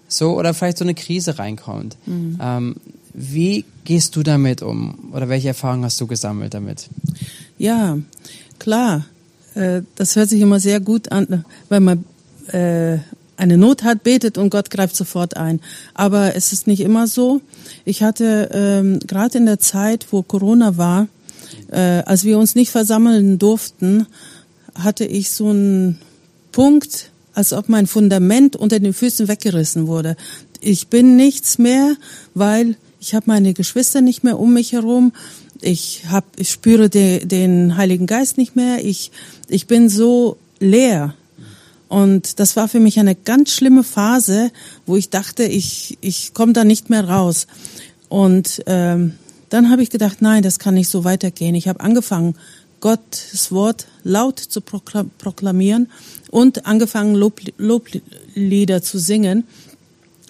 so 0.08 0.38
oder 0.38 0.54
vielleicht 0.54 0.78
so 0.78 0.86
eine 0.86 0.96
Krise 0.96 1.38
reinkommt. 1.38 1.98
Mhm. 2.06 2.40
Ähm, 2.42 2.76
wie 3.14 3.66
gehst 3.86 4.16
du 4.16 4.24
damit 4.24 4.62
um 4.62 5.12
oder 5.14 5.30
welche 5.30 5.50
Erfahrungen 5.50 5.84
hast 5.84 6.00
du 6.00 6.08
gesammelt 6.08 6.54
damit? 6.54 6.90
Ja, 7.60 8.00
klar. 8.58 9.06
Äh, 9.54 9.82
das 9.96 10.16
hört 10.16 10.30
sich 10.30 10.42
immer 10.42 10.60
sehr 10.60 10.80
gut 10.80 11.12
an, 11.12 11.46
wenn 11.68 11.84
man 11.84 12.06
äh, 12.48 12.98
eine 13.38 13.58
Not 13.58 13.84
hat, 13.84 14.04
betet 14.04 14.38
und 14.38 14.50
Gott 14.50 14.70
greift 14.70 14.96
sofort 14.96 15.38
ein. 15.38 15.60
Aber 15.94 16.36
es 16.36 16.52
ist 16.54 16.68
nicht 16.68 16.80
immer 16.80 17.08
so. 17.08 17.42
Ich 17.86 18.02
hatte 18.02 18.50
ähm, 18.54 19.00
gerade 19.06 19.38
in 19.38 19.46
der 19.46 19.60
Zeit, 19.60 20.08
wo 20.12 20.24
Corona 20.24 20.78
war, 20.78 21.08
äh, 21.72 22.02
als 22.06 22.24
wir 22.24 22.40
uns 22.40 22.56
nicht 22.56 22.72
versammeln 22.72 23.38
durften, 23.40 24.08
hatte 24.76 25.06
ich 25.06 25.30
so 25.32 25.50
einen 25.50 26.00
Punkt, 26.52 27.12
als 27.34 27.54
ob 27.54 27.70
mein 27.70 27.88
Fundament 27.88 28.56
unter 28.56 28.80
den 28.80 28.94
Füßen 28.94 29.28
weggerissen 29.28 29.88
wurde. 29.88 30.16
Ich 30.62 30.88
bin 30.88 31.16
nichts 31.16 31.58
mehr, 31.58 31.96
weil 32.34 32.76
ich 33.00 33.16
habe 33.16 33.26
meine 33.28 33.54
Geschwister 33.54 34.02
nicht 34.02 34.24
mehr 34.24 34.40
um 34.40 34.54
mich 34.54 34.74
herum. 34.74 35.14
Ich 35.62 36.04
hab, 36.10 36.26
ich 36.38 36.50
spüre 36.52 36.90
de, 36.90 37.26
den 37.26 37.76
Heiligen 37.76 38.08
Geist 38.08 38.38
nicht 38.38 38.56
mehr. 38.56 38.84
Ich, 38.84 39.12
ich 39.48 39.68
bin 39.68 39.90
so 39.90 40.38
leer. 40.60 41.16
Und 41.90 42.40
das 42.40 42.56
war 42.56 42.68
für 42.68 42.80
mich 42.80 43.00
eine 43.00 43.16
ganz 43.16 43.52
schlimme 43.52 43.84
Phase, 43.84 44.52
wo 44.86 44.96
ich 44.96 45.10
dachte, 45.10 45.44
ich, 45.44 45.98
ich 46.02 46.34
komme 46.34 46.54
da 46.54 46.64
nicht 46.64 46.90
mehr 46.90 47.10
raus. 47.10 47.48
Und 48.10 48.64
ähm, 48.68 49.16
dann 49.50 49.72
habe 49.72 49.82
ich 49.82 49.90
gedacht, 49.90 50.22
nein, 50.22 50.44
das 50.44 50.60
kann 50.60 50.76
nicht 50.76 50.90
so 50.90 51.04
weitergehen. 51.04 51.56
Ich 51.56 51.68
habe 51.68 51.80
angefangen, 51.80 52.36
Gottes 52.80 53.52
Wort 53.52 53.88
laut 54.04 54.40
zu 54.40 54.62
proklamieren 54.62 55.90
und 56.30 56.66
angefangen, 56.66 57.16
Lob, 57.16 57.42
Loblieder 57.58 58.82
zu 58.82 59.00
singen. 59.00 59.46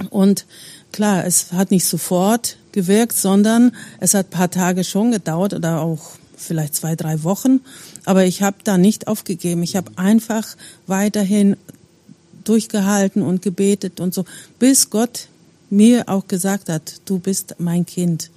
Und 0.10 0.46
klar, 0.92 1.26
es 1.26 1.52
hat 1.52 1.72
nicht 1.72 1.86
sofort 1.86 2.58
gewirkt, 2.72 3.14
sondern 3.14 3.72
es 4.00 4.14
hat 4.14 4.30
paar 4.30 4.52
Tage 4.52 4.84
schon 4.84 5.12
gedauert 5.12 5.54
oder 5.54 5.82
auch 5.82 6.12
vielleicht 6.36 6.76
zwei, 6.76 6.96
drei 6.96 7.24
Wochen. 7.24 7.62
Aber 8.06 8.26
ich 8.26 8.42
habe 8.42 8.58
da 8.64 8.78
nicht 8.78 9.08
aufgegeben. 9.08 9.64
Ich 9.64 9.76
habe 9.76 9.92
einfach 9.98 10.56
weiterhin 10.88 11.58
durchgehalten 12.44 13.22
und 13.22 13.42
gebetet 13.42 14.00
und 14.00 14.14
so, 14.14 14.26
bis 14.58 14.90
Gott 14.90 15.28
mir 15.70 16.10
auch 16.10 16.28
gesagt 16.28 16.70
hat, 16.70 17.02
du 17.06 17.20
bist 17.20 17.56
mein 17.60 17.86
Kind. 17.86 18.32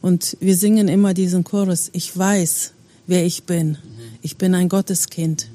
Und 0.00 0.36
wir 0.40 0.56
singen 0.56 0.88
immer 0.88 1.12
diesen 1.12 1.44
Chorus, 1.44 1.90
ich 1.92 2.16
weiß, 2.16 2.72
wer 3.06 3.24
ich 3.24 3.44
bin. 3.44 3.76
Ich 4.22 4.36
bin 4.38 4.54
ein 4.54 4.68
Gotteskind. 4.68 5.48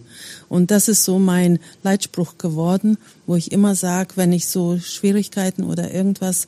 Und 0.50 0.72
das 0.72 0.88
ist 0.88 1.04
so 1.04 1.18
mein 1.18 1.60
Leitspruch 1.84 2.38
geworden, 2.38 2.98
wo 3.26 3.36
ich 3.36 3.52
immer 3.52 3.76
sage, 3.76 4.12
wenn 4.16 4.32
ich 4.32 4.48
so 4.48 4.78
Schwierigkeiten 4.78 5.64
oder 5.64 5.92
irgendwas, 5.92 6.48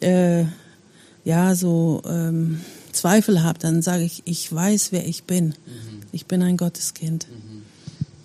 äh, 0.00 0.44
ja, 1.24 1.54
so 1.54 2.02
ähm, 2.08 2.60
Zweifel 2.92 3.42
habe, 3.42 3.58
dann 3.58 3.82
sage 3.82 4.04
ich, 4.04 4.22
ich 4.24 4.52
weiß, 4.52 4.92
wer 4.92 5.06
ich 5.06 5.24
bin. 5.24 5.46
Mhm. 5.46 6.02
Ich 6.12 6.26
bin 6.26 6.42
ein 6.42 6.56
Gotteskind. 6.56 7.26
Mhm. 7.28 7.62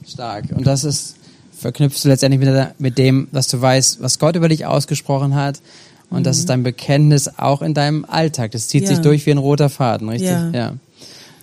Stark. 0.08 0.46
Und 0.52 0.66
das 0.66 0.84
ist, 0.84 1.16
verknüpfst 1.58 2.04
du 2.04 2.10
letztendlich 2.10 2.42
mit, 2.42 2.80
mit 2.80 2.98
dem, 2.98 3.28
dass 3.32 3.48
du 3.48 3.62
weißt, 3.62 4.02
was 4.02 4.20
Gott 4.20 4.36
über 4.36 4.50
dich 4.50 4.66
ausgesprochen 4.66 5.36
hat. 5.36 5.62
Und 6.10 6.20
mhm. 6.20 6.24
das 6.24 6.38
ist 6.40 6.50
dein 6.50 6.64
Bekenntnis 6.64 7.30
auch 7.38 7.62
in 7.62 7.74
deinem 7.74 8.06
Alltag. 8.06 8.52
Das 8.52 8.68
zieht 8.68 8.84
ja. 8.84 8.90
sich 8.90 9.00
durch 9.00 9.26
wie 9.26 9.32
ein 9.32 9.38
roter 9.38 9.70
Faden, 9.70 10.10
richtig? 10.10 10.30
Ja. 10.30 10.50
ja. 10.52 10.74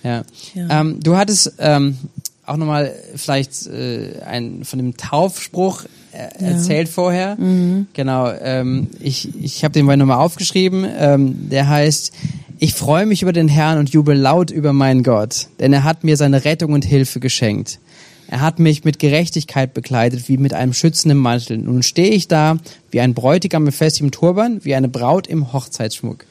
ja. 0.03 0.25
ja. 0.55 0.81
Ähm, 0.81 1.01
du 1.01 1.17
hattest 1.17 1.55
ähm, 1.59 1.99
auch 2.47 2.57
nochmal 2.57 2.95
vielleicht 3.17 3.67
äh, 3.67 4.21
ein, 4.25 4.65
von 4.65 4.79
dem 4.79 4.97
Taufspruch 4.97 5.85
äh, 6.15 6.45
erzählt 6.45 6.89
vorher. 6.89 7.37
Mhm. 7.37 7.87
Genau. 7.93 8.31
Ähm, 8.31 8.89
ich 9.01 9.31
ich 9.43 9.65
habe 9.65 9.73
den 9.73 9.85
mal 9.85 9.97
nochmal 9.97 10.19
aufgeschrieben. 10.19 10.87
Ähm, 10.99 11.49
der 11.51 11.69
heißt, 11.69 12.13
ich 12.59 12.75
freue 12.75 13.07
mich 13.07 13.23
über 13.23 13.33
den 13.33 13.49
Herrn 13.49 13.79
und 13.79 13.91
jubel 13.91 14.17
laut 14.17 14.51
über 14.51 14.73
meinen 14.73 15.03
Gott, 15.03 15.49
denn 15.61 15.73
er 15.73 15.85
hat 15.85 16.05
mir 16.05 16.17
seine 16.17 16.45
Rettung 16.45 16.73
und 16.73 16.85
Hilfe 16.85 17.21
geschenkt. 17.21 17.81
Er 18.29 18.41
hat 18.41 18.59
mich 18.59 18.85
mit 18.85 18.99
Gerechtigkeit 18.99 19.75
bekleidet, 19.75 20.29
wie 20.29 20.39
mit 20.39 20.55
einem 20.55 20.73
schützenden 20.73 21.19
Mantel. 21.19 21.59
Nun 21.59 21.83
stehe 21.83 22.11
ich 22.11 22.27
da, 22.27 22.57
wie 22.91 23.01
ein 23.01 23.13
Bräutigam 23.13 23.65
mit 23.65 23.75
festigem 23.75 24.11
Turban, 24.13 24.65
wie 24.65 24.75
eine 24.75 24.89
Braut 24.89 25.27
im 25.27 25.53
Hochzeitsschmuck. 25.53 26.25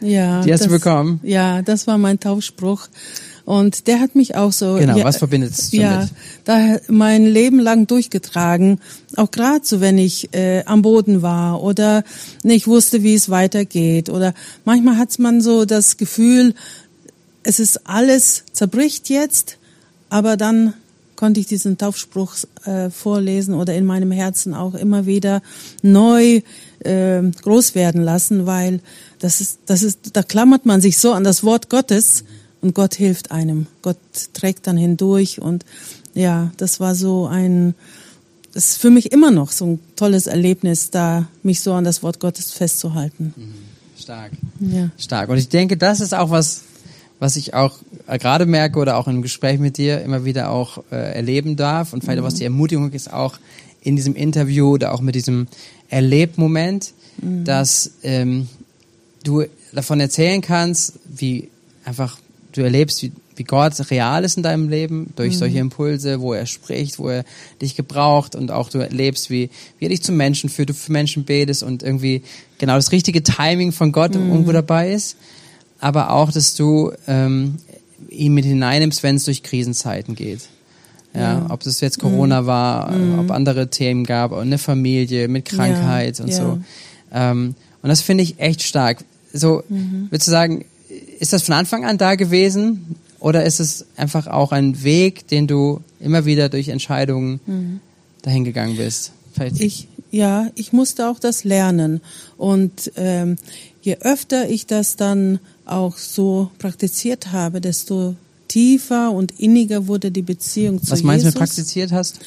Ja. 0.00 0.42
Die 0.42 0.52
hast 0.52 0.60
das, 0.60 0.68
du 0.68 0.74
bekommen? 0.74 1.20
Ja, 1.22 1.62
das 1.62 1.86
war 1.86 1.98
mein 1.98 2.20
Taufspruch. 2.20 2.88
Und 3.48 3.86
der 3.86 4.00
hat 4.00 4.14
mich 4.14 4.34
auch 4.34 4.52
so. 4.52 4.74
Genau, 4.74 4.98
ja, 4.98 5.04
was 5.04 5.16
verbindet 5.16 5.52
es 5.52 5.72
Ja, 5.72 6.06
da 6.44 6.76
mein 6.88 7.24
Leben 7.24 7.58
lang 7.58 7.86
durchgetragen. 7.86 8.78
Auch 9.16 9.30
gerade 9.30 9.62
so, 9.64 9.80
wenn 9.80 9.96
ich 9.96 10.34
äh, 10.34 10.64
am 10.66 10.82
Boden 10.82 11.22
war 11.22 11.62
oder 11.62 12.04
nicht 12.42 12.66
wusste, 12.66 13.02
wie 13.02 13.14
es 13.14 13.30
weitergeht. 13.30 14.10
Oder 14.10 14.34
manchmal 14.66 14.98
hat 14.98 15.18
man 15.18 15.40
so 15.40 15.64
das 15.64 15.96
Gefühl, 15.96 16.54
es 17.42 17.58
ist 17.58 17.86
alles 17.86 18.44
zerbricht 18.52 19.08
jetzt, 19.08 19.56
aber 20.10 20.36
dann 20.36 20.74
konnte 21.16 21.40
ich 21.40 21.46
diesen 21.46 21.78
Taufspruch 21.78 22.34
äh, 22.66 22.90
vorlesen 22.90 23.54
oder 23.54 23.74
in 23.74 23.86
meinem 23.86 24.10
Herzen 24.10 24.52
auch 24.52 24.74
immer 24.74 25.06
wieder 25.06 25.40
neu 25.80 26.42
äh, 26.80 27.22
groß 27.22 27.74
werden 27.74 28.02
lassen, 28.02 28.44
weil 28.44 28.80
das 29.20 29.40
ist, 29.40 29.60
das 29.64 29.82
ist, 29.82 30.10
da 30.12 30.22
klammert 30.22 30.66
man 30.66 30.82
sich 30.82 30.98
so 30.98 31.12
an 31.12 31.24
das 31.24 31.44
Wort 31.44 31.70
Gottes 31.70 32.24
und 32.60 32.74
Gott 32.74 32.94
hilft 32.94 33.30
einem. 33.30 33.66
Gott 33.82 33.98
trägt 34.32 34.66
dann 34.66 34.76
hindurch 34.76 35.40
und 35.40 35.64
ja, 36.14 36.50
das 36.56 36.80
war 36.80 36.94
so 36.94 37.26
ein, 37.26 37.74
das 38.52 38.70
ist 38.70 38.76
für 38.78 38.90
mich 38.90 39.12
immer 39.12 39.30
noch 39.30 39.52
so 39.52 39.66
ein 39.66 39.80
tolles 39.96 40.26
Erlebnis, 40.26 40.90
da 40.90 41.28
mich 41.42 41.60
so 41.60 41.72
an 41.72 41.84
das 41.84 42.02
Wort 42.02 42.20
Gottes 42.20 42.52
festzuhalten. 42.52 43.34
Mhm. 43.36 43.54
Stark. 44.00 44.32
Ja. 44.60 44.90
Stark. 44.96 45.28
Und 45.28 45.38
ich 45.38 45.48
denke, 45.48 45.76
das 45.76 46.00
ist 46.00 46.14
auch 46.14 46.30
was, 46.30 46.62
was 47.18 47.36
ich 47.36 47.54
auch 47.54 47.78
äh, 48.06 48.18
gerade 48.18 48.46
merke 48.46 48.78
oder 48.78 48.96
auch 48.96 49.06
im 49.06 49.22
Gespräch 49.22 49.58
mit 49.58 49.76
dir 49.76 50.00
immer 50.02 50.24
wieder 50.24 50.50
auch 50.50 50.82
äh, 50.90 51.14
erleben 51.14 51.56
darf 51.56 51.92
und 51.92 52.02
vielleicht 52.02 52.20
mhm. 52.20 52.24
was 52.24 52.34
die 52.34 52.44
Ermutigung 52.44 52.90
ist 52.92 53.12
auch 53.12 53.38
in 53.82 53.96
diesem 53.96 54.14
Interview 54.14 54.72
oder 54.74 54.92
auch 54.94 55.00
mit 55.00 55.14
diesem 55.14 55.46
Erlebmoment, 55.88 56.92
mhm. 57.20 57.44
dass 57.44 57.92
ähm, 58.02 58.48
du 59.24 59.44
davon 59.72 60.00
erzählen 60.00 60.40
kannst, 60.40 60.94
wie 61.06 61.48
einfach 61.84 62.18
du 62.58 62.64
erlebst, 62.64 63.02
wie, 63.02 63.12
wie 63.36 63.44
Gott 63.44 63.72
real 63.90 64.24
ist 64.24 64.36
in 64.36 64.42
deinem 64.42 64.68
Leben 64.68 65.12
durch 65.16 65.34
mhm. 65.34 65.38
solche 65.38 65.58
Impulse, 65.58 66.20
wo 66.20 66.32
er 66.34 66.46
spricht, 66.46 66.98
wo 66.98 67.08
er 67.08 67.24
dich 67.62 67.76
gebraucht 67.76 68.34
und 68.34 68.50
auch 68.50 68.68
du 68.68 68.78
erlebst, 68.78 69.30
wie, 69.30 69.50
wie 69.78 69.86
er 69.86 69.90
dich 69.90 70.02
zum 70.02 70.16
Menschen 70.16 70.50
führt, 70.50 70.70
du 70.70 70.74
für 70.74 70.92
Menschen 70.92 71.24
betest 71.24 71.62
und 71.62 71.82
irgendwie 71.82 72.22
genau 72.58 72.74
das 72.74 72.92
richtige 72.92 73.22
Timing 73.22 73.72
von 73.72 73.92
Gott 73.92 74.14
mhm. 74.14 74.30
irgendwo 74.30 74.52
dabei 74.52 74.92
ist. 74.92 75.16
Aber 75.80 76.10
auch, 76.10 76.32
dass 76.32 76.54
du 76.54 76.92
ähm, 77.06 77.56
ihn 78.10 78.34
mit 78.34 78.44
hineinnimmst, 78.44 79.02
wenn 79.02 79.16
es 79.16 79.24
durch 79.24 79.42
Krisenzeiten 79.42 80.14
geht. 80.14 80.40
Ja, 81.14 81.46
ob 81.48 81.64
es 81.66 81.80
jetzt 81.80 81.98
Corona 81.98 82.42
mhm. 82.42 82.46
war, 82.46 82.92
mhm. 82.92 83.18
ob 83.18 83.30
andere 83.30 83.70
Themen 83.70 84.04
gab, 84.04 84.32
eine 84.32 84.58
Familie 84.58 85.26
mit 85.26 85.46
Krankheit 85.46 86.18
ja. 86.18 86.24
und 86.24 86.30
ja. 86.30 86.36
so. 86.36 86.58
Ähm, 87.12 87.54
und 87.82 87.88
das 87.88 88.02
finde 88.02 88.22
ich 88.24 88.38
echt 88.38 88.62
stark. 88.62 89.04
So, 89.32 89.62
mhm. 89.68 90.08
würdest 90.10 90.28
du 90.28 90.30
sagen, 90.30 90.64
ist 91.18 91.32
das 91.32 91.42
von 91.42 91.54
Anfang 91.54 91.84
an 91.84 91.98
da 91.98 92.14
gewesen 92.14 92.96
oder 93.20 93.44
ist 93.44 93.60
es 93.60 93.86
einfach 93.96 94.26
auch 94.26 94.52
ein 94.52 94.82
Weg, 94.82 95.26
den 95.28 95.46
du 95.46 95.80
immer 96.00 96.24
wieder 96.24 96.48
durch 96.48 96.68
Entscheidungen 96.68 97.40
mhm. 97.46 97.80
dahin 98.22 98.44
gegangen 98.44 98.76
bist? 98.76 99.12
Vielleicht. 99.34 99.60
Ich, 99.60 99.88
ja, 100.10 100.50
ich 100.54 100.72
musste 100.72 101.08
auch 101.08 101.18
das 101.18 101.44
lernen. 101.44 102.00
Und 102.36 102.92
ähm, 102.96 103.36
je 103.82 103.96
öfter 104.00 104.48
ich 104.48 104.66
das 104.66 104.96
dann 104.96 105.38
auch 105.64 105.96
so 105.96 106.50
praktiziert 106.58 107.32
habe, 107.32 107.60
desto 107.60 108.14
tiefer 108.46 109.12
und 109.12 109.38
inniger 109.38 109.86
wurde 109.86 110.10
die 110.10 110.22
Beziehung 110.22 110.82
zu 110.82 110.90
Was 110.90 111.02
meinst 111.02 111.26
du, 111.26 111.32
praktiziert 111.32 111.92
hast? 111.92 112.20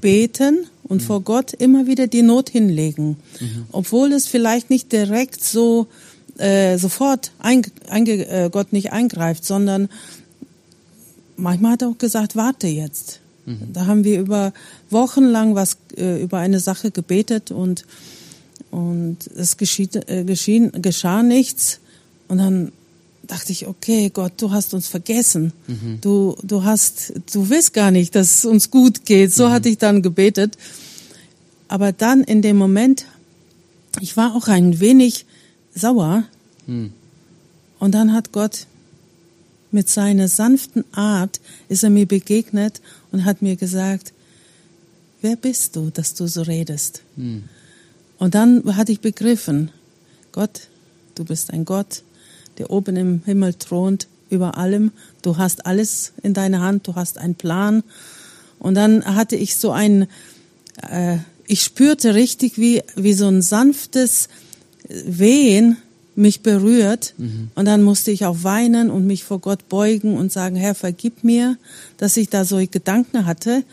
Beten 0.00 0.66
und 0.84 1.00
mhm. 1.00 1.06
vor 1.06 1.20
Gott 1.22 1.52
immer 1.52 1.86
wieder 1.86 2.06
die 2.06 2.22
Not 2.22 2.50
hinlegen. 2.50 3.16
Mhm. 3.40 3.66
Obwohl 3.72 4.12
es 4.12 4.26
vielleicht 4.26 4.70
nicht 4.70 4.92
direkt 4.92 5.42
so 5.42 5.88
äh, 6.38 6.78
sofort 6.78 7.32
ein, 7.38 7.62
einge, 7.88 8.26
äh, 8.28 8.50
Gott 8.50 8.72
nicht 8.72 8.92
eingreift, 8.92 9.44
sondern 9.44 9.88
manchmal 11.36 11.72
hat 11.72 11.82
er 11.82 11.88
auch 11.88 11.98
gesagt, 11.98 12.36
warte 12.36 12.68
jetzt. 12.68 13.20
Mhm. 13.46 13.72
Da 13.72 13.86
haben 13.86 14.04
wir 14.04 14.20
über 14.20 14.52
Wochen 14.90 15.24
lang 15.24 15.54
was 15.54 15.76
äh, 15.96 16.22
über 16.22 16.38
eine 16.38 16.60
Sache 16.60 16.90
gebetet 16.90 17.50
und 17.50 17.84
und 18.70 19.26
es 19.36 19.58
geschieht, 19.58 20.08
äh, 20.08 20.24
geschehen, 20.24 20.72
geschah 20.80 21.22
nichts 21.22 21.80
und 22.28 22.38
dann 22.38 22.72
dachte 23.26 23.52
ich, 23.52 23.66
okay, 23.66 24.10
Gott, 24.12 24.32
du 24.38 24.50
hast 24.50 24.74
uns 24.74 24.88
vergessen. 24.88 25.52
Mhm. 25.66 25.98
Du, 26.00 26.36
du 26.42 26.64
hast, 26.64 27.12
du 27.32 27.48
willst 27.48 27.72
gar 27.72 27.90
nicht, 27.90 28.14
dass 28.14 28.38
es 28.38 28.44
uns 28.44 28.70
gut 28.70 29.04
geht. 29.04 29.32
So 29.32 29.48
mhm. 29.48 29.52
hatte 29.52 29.68
ich 29.68 29.78
dann 29.78 30.02
gebetet. 30.02 30.56
Aber 31.68 31.92
dann 31.92 32.22
in 32.24 32.42
dem 32.42 32.56
Moment, 32.56 33.06
ich 34.00 34.16
war 34.16 34.34
auch 34.34 34.48
ein 34.48 34.80
wenig 34.80 35.24
sauer. 35.74 36.24
Hm. 36.66 36.92
Und 37.78 37.92
dann 37.92 38.12
hat 38.12 38.32
Gott 38.32 38.66
mit 39.70 39.88
seiner 39.88 40.28
sanften 40.28 40.84
Art, 40.92 41.40
ist 41.68 41.82
er 41.82 41.90
mir 41.90 42.06
begegnet 42.06 42.80
und 43.10 43.24
hat 43.24 43.42
mir 43.42 43.56
gesagt, 43.56 44.12
wer 45.22 45.36
bist 45.36 45.76
du, 45.76 45.90
dass 45.90 46.14
du 46.14 46.26
so 46.26 46.42
redest? 46.42 47.02
Hm. 47.16 47.44
Und 48.18 48.34
dann 48.34 48.76
hatte 48.76 48.92
ich 48.92 49.00
begriffen, 49.00 49.70
Gott, 50.30 50.68
du 51.14 51.24
bist 51.24 51.50
ein 51.50 51.64
Gott, 51.64 52.02
der 52.58 52.70
oben 52.70 52.96
im 52.96 53.22
Himmel 53.24 53.54
thront, 53.54 54.06
über 54.30 54.56
allem. 54.56 54.92
Du 55.22 55.36
hast 55.36 55.66
alles 55.66 56.12
in 56.22 56.34
deiner 56.34 56.60
Hand, 56.60 56.86
du 56.86 56.94
hast 56.94 57.18
einen 57.18 57.34
Plan. 57.34 57.82
Und 58.58 58.74
dann 58.74 59.04
hatte 59.04 59.36
ich 59.36 59.56
so 59.56 59.72
ein, 59.72 60.06
äh, 60.88 61.18
ich 61.46 61.62
spürte 61.62 62.14
richtig, 62.14 62.58
wie, 62.58 62.82
wie 62.96 63.12
so 63.12 63.26
ein 63.26 63.42
sanftes 63.42 64.28
Wehen 64.88 65.76
mich 66.14 66.42
berührt. 66.42 67.14
Mhm. 67.16 67.50
Und 67.54 67.64
dann 67.64 67.82
musste 67.82 68.10
ich 68.10 68.26
auch 68.26 68.42
weinen 68.42 68.90
und 68.90 69.06
mich 69.06 69.24
vor 69.24 69.38
Gott 69.38 69.68
beugen 69.68 70.16
und 70.16 70.30
sagen, 70.30 70.56
Herr, 70.56 70.74
vergib 70.74 71.24
mir, 71.24 71.56
dass 71.96 72.16
ich 72.16 72.28
da 72.28 72.44
so 72.44 72.60
Gedanken 72.70 73.24
hatte. 73.24 73.64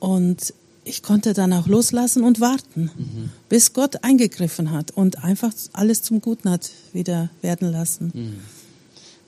Und 0.00 0.52
ich 0.84 1.02
konnte 1.02 1.32
dann 1.32 1.52
auch 1.52 1.66
loslassen 1.66 2.24
und 2.24 2.40
warten, 2.40 2.90
Mhm. 2.96 3.30
bis 3.48 3.72
Gott 3.72 4.02
eingegriffen 4.04 4.70
hat 4.70 4.90
und 4.90 5.24
einfach 5.24 5.52
alles 5.72 6.02
zum 6.02 6.20
Guten 6.20 6.50
hat 6.50 6.70
wieder 6.92 7.30
werden 7.42 7.70
lassen. 7.70 8.10
Mhm. 8.12 8.34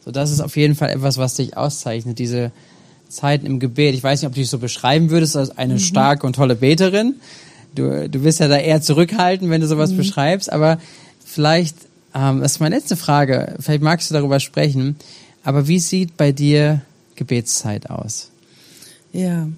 So, 0.05 0.11
das 0.11 0.31
ist 0.31 0.41
auf 0.41 0.57
jeden 0.57 0.75
Fall 0.75 0.91
etwas, 0.91 1.19
was 1.19 1.35
dich 1.35 1.57
auszeichnet, 1.57 2.19
diese 2.19 2.53
Zeiten 3.09 3.47
im 3.47 3.59
Gebet. 3.61 3.95
Ich 3.95 4.03
weiß 4.03 4.21
nicht, 4.21 4.27
ob 4.29 4.35
du 4.35 4.41
dich 4.41 4.51
so 4.51 4.59
beschreiben 4.59 5.11
würdest 5.11 5.37
als 5.37 5.57
eine 5.57 5.79
starke 5.79 6.27
und 6.27 6.35
tolle 6.35 6.57
Beterin. 6.57 7.15
Du, 7.77 8.09
du 8.09 8.25
wirst 8.25 8.41
ja 8.41 8.49
da 8.49 8.57
eher 8.57 8.83
zurückhalten, 8.83 9.51
wenn 9.51 9.61
du 9.61 9.69
sowas 9.69 9.93
beschreibst, 9.93 10.51
aber 10.51 10.79
vielleicht, 11.25 11.77
ähm, 12.15 12.41
das 12.41 12.53
ist 12.53 12.61
meine 12.61 12.75
letzte 12.75 12.97
Frage, 12.97 13.55
vielleicht 13.61 13.83
magst 13.83 14.11
du 14.11 14.15
darüber 14.15 14.41
sprechen, 14.41 14.97
aber 15.45 15.69
wie 15.69 15.79
sieht 15.79 16.17
bei 16.17 16.33
dir 16.33 16.81
Gebetszeit 17.15 17.91
aus? 17.91 18.31
Ja. 19.13 19.49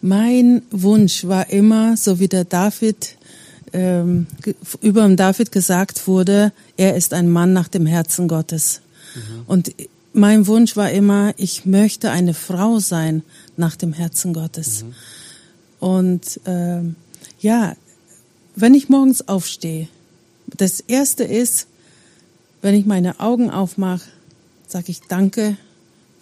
Mein 0.00 0.62
Wunsch 0.70 1.24
war 1.24 1.50
immer, 1.50 1.96
so 1.96 2.20
wie 2.20 2.28
der 2.28 2.44
David, 2.44 3.16
ähm, 3.72 4.26
über 4.80 5.02
dem 5.02 5.16
David 5.16 5.50
gesagt 5.50 6.06
wurde, 6.06 6.52
er 6.76 6.94
ist 6.94 7.12
ein 7.12 7.28
Mann 7.28 7.52
nach 7.52 7.68
dem 7.68 7.86
Herzen 7.86 8.28
Gottes. 8.28 8.80
Und 9.46 9.72
mein 10.12 10.46
Wunsch 10.46 10.76
war 10.76 10.90
immer, 10.90 11.34
ich 11.36 11.66
möchte 11.66 12.10
eine 12.10 12.34
Frau 12.34 12.78
sein 12.78 13.22
nach 13.56 13.76
dem 13.76 13.92
Herzen 13.92 14.32
Gottes. 14.32 14.84
Und 15.86 16.40
ähm, 16.46 16.96
ja, 17.40 17.76
wenn 18.56 18.74
ich 18.74 18.88
morgens 18.88 19.28
aufstehe, 19.28 19.86
das 20.56 20.80
erste 20.80 21.22
ist, 21.22 21.66
wenn 22.62 22.74
ich 22.74 22.86
meine 22.86 23.20
Augen 23.20 23.50
aufmache, 23.50 24.02
sage 24.66 24.86
ich 24.90 25.00
Danke 25.02 25.56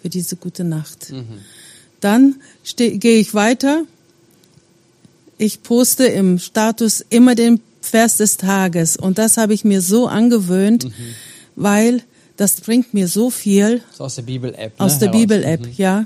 für 0.01 0.09
diese 0.09 0.35
gute 0.35 0.63
Nacht. 0.63 1.11
Dann 1.99 2.35
steh- 2.63 2.97
gehe 2.99 3.17
ich 3.17 3.33
weiter. 3.33 3.85
Ich 5.39 5.63
poste 5.63 6.05
im 6.05 6.37
Status 6.37 7.03
immer 7.09 7.33
den 7.33 7.59
Vers 7.81 8.17
des 8.17 8.37
Tages 8.37 8.97
und 8.97 9.17
das 9.17 9.37
habe 9.37 9.53
ich 9.55 9.63
mir 9.63 9.81
so 9.81 10.07
angewöhnt, 10.07 10.87
weil 11.55 12.03
das 12.37 12.61
bringt 12.61 12.93
mir 12.93 13.07
so 13.07 13.29
viel 13.31 13.81
So 13.97 14.03
aus 14.03 14.15
der 14.15 14.23
Bibel-App. 14.23 14.79
Ne? 14.79 14.85
aus 14.85 14.99
der. 14.99 15.09
Bibel-App, 15.09 15.67
ja. 15.77 16.05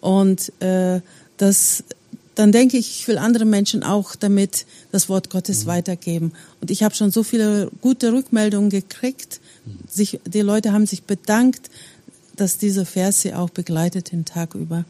Und 0.00 0.52
äh, 0.62 1.00
das, 1.36 1.82
dann 2.40 2.52
denke 2.52 2.78
ich, 2.78 3.00
ich 3.00 3.06
will 3.06 3.18
andere 3.18 3.44
Menschen 3.44 3.82
auch 3.82 4.16
damit 4.16 4.64
das 4.92 5.10
Wort 5.10 5.28
Gottes 5.28 5.66
weitergeben. 5.66 6.32
Und 6.62 6.70
ich 6.70 6.82
habe 6.82 6.94
schon 6.94 7.10
so 7.10 7.22
viele 7.22 7.70
gute 7.82 8.14
Rückmeldungen 8.14 8.70
gekriegt. 8.70 9.40
Sich, 9.86 10.20
die 10.24 10.40
Leute 10.40 10.72
haben 10.72 10.86
sich 10.86 11.02
bedankt, 11.02 11.70
dass 12.36 12.56
diese 12.56 12.86
Vers 12.86 13.20
sie 13.20 13.34
auch 13.34 13.50
begleitet 13.50 14.12
den 14.12 14.24
Tag 14.24 14.54
über. 14.54 14.86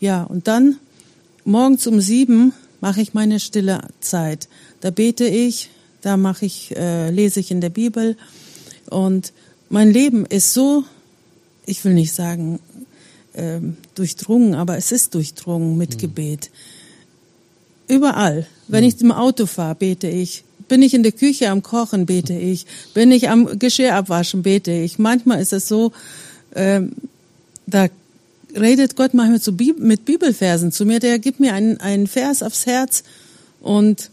Ja, 0.00 0.22
und 0.22 0.48
dann 0.48 0.78
morgens 1.44 1.86
um 1.86 2.00
sieben 2.00 2.54
mache 2.80 3.02
ich 3.02 3.12
meine 3.12 3.40
stille 3.40 3.82
Zeit. 4.00 4.48
Da 4.80 4.88
bete 4.88 5.26
ich, 5.26 5.68
da 6.00 6.16
mache 6.16 6.46
ich, 6.46 6.74
äh, 6.78 7.10
lese 7.10 7.40
ich 7.40 7.50
in 7.50 7.60
der 7.60 7.68
Bibel 7.68 8.16
und 8.88 9.34
mein 9.68 9.90
Leben 9.90 10.24
ist 10.24 10.54
so, 10.54 10.84
ich 11.66 11.84
will 11.84 11.92
nicht 11.92 12.14
sagen 12.14 12.58
ähm, 13.34 13.76
durchdrungen, 13.94 14.54
aber 14.54 14.78
es 14.78 14.92
ist 14.92 15.14
durchdrungen 15.14 15.76
mit 15.76 15.98
Gebet. 15.98 16.50
Überall. 17.88 18.46
Wenn 18.68 18.84
ich 18.84 19.00
im 19.00 19.12
Auto 19.12 19.46
fahre, 19.46 19.74
bete 19.76 20.08
ich. 20.08 20.44
Bin 20.68 20.82
ich 20.82 20.94
in 20.94 21.02
der 21.02 21.12
Küche 21.12 21.50
am 21.50 21.62
Kochen, 21.62 22.06
bete 22.06 22.34
ich. 22.34 22.66
Bin 22.94 23.12
ich 23.12 23.28
am 23.28 23.58
Geschirr 23.58 23.94
abwaschen, 23.94 24.42
bete 24.42 24.72
ich. 24.72 24.98
Manchmal 24.98 25.40
ist 25.40 25.52
es 25.52 25.68
so, 25.68 25.92
ähm, 26.54 26.92
da 27.66 27.88
redet 28.54 28.96
Gott 28.96 29.14
manchmal 29.14 29.40
zu 29.40 29.56
Bib 29.56 29.78
mit 29.78 30.04
Bibelversen 30.04 30.72
zu 30.72 30.84
mir. 30.84 30.98
Der 30.98 31.18
gibt 31.18 31.38
mir 31.40 31.52
einen, 31.52 31.80
einen 31.80 32.06
Vers 32.06 32.42
aufs 32.42 32.66
Herz 32.66 33.04
und 33.60 34.10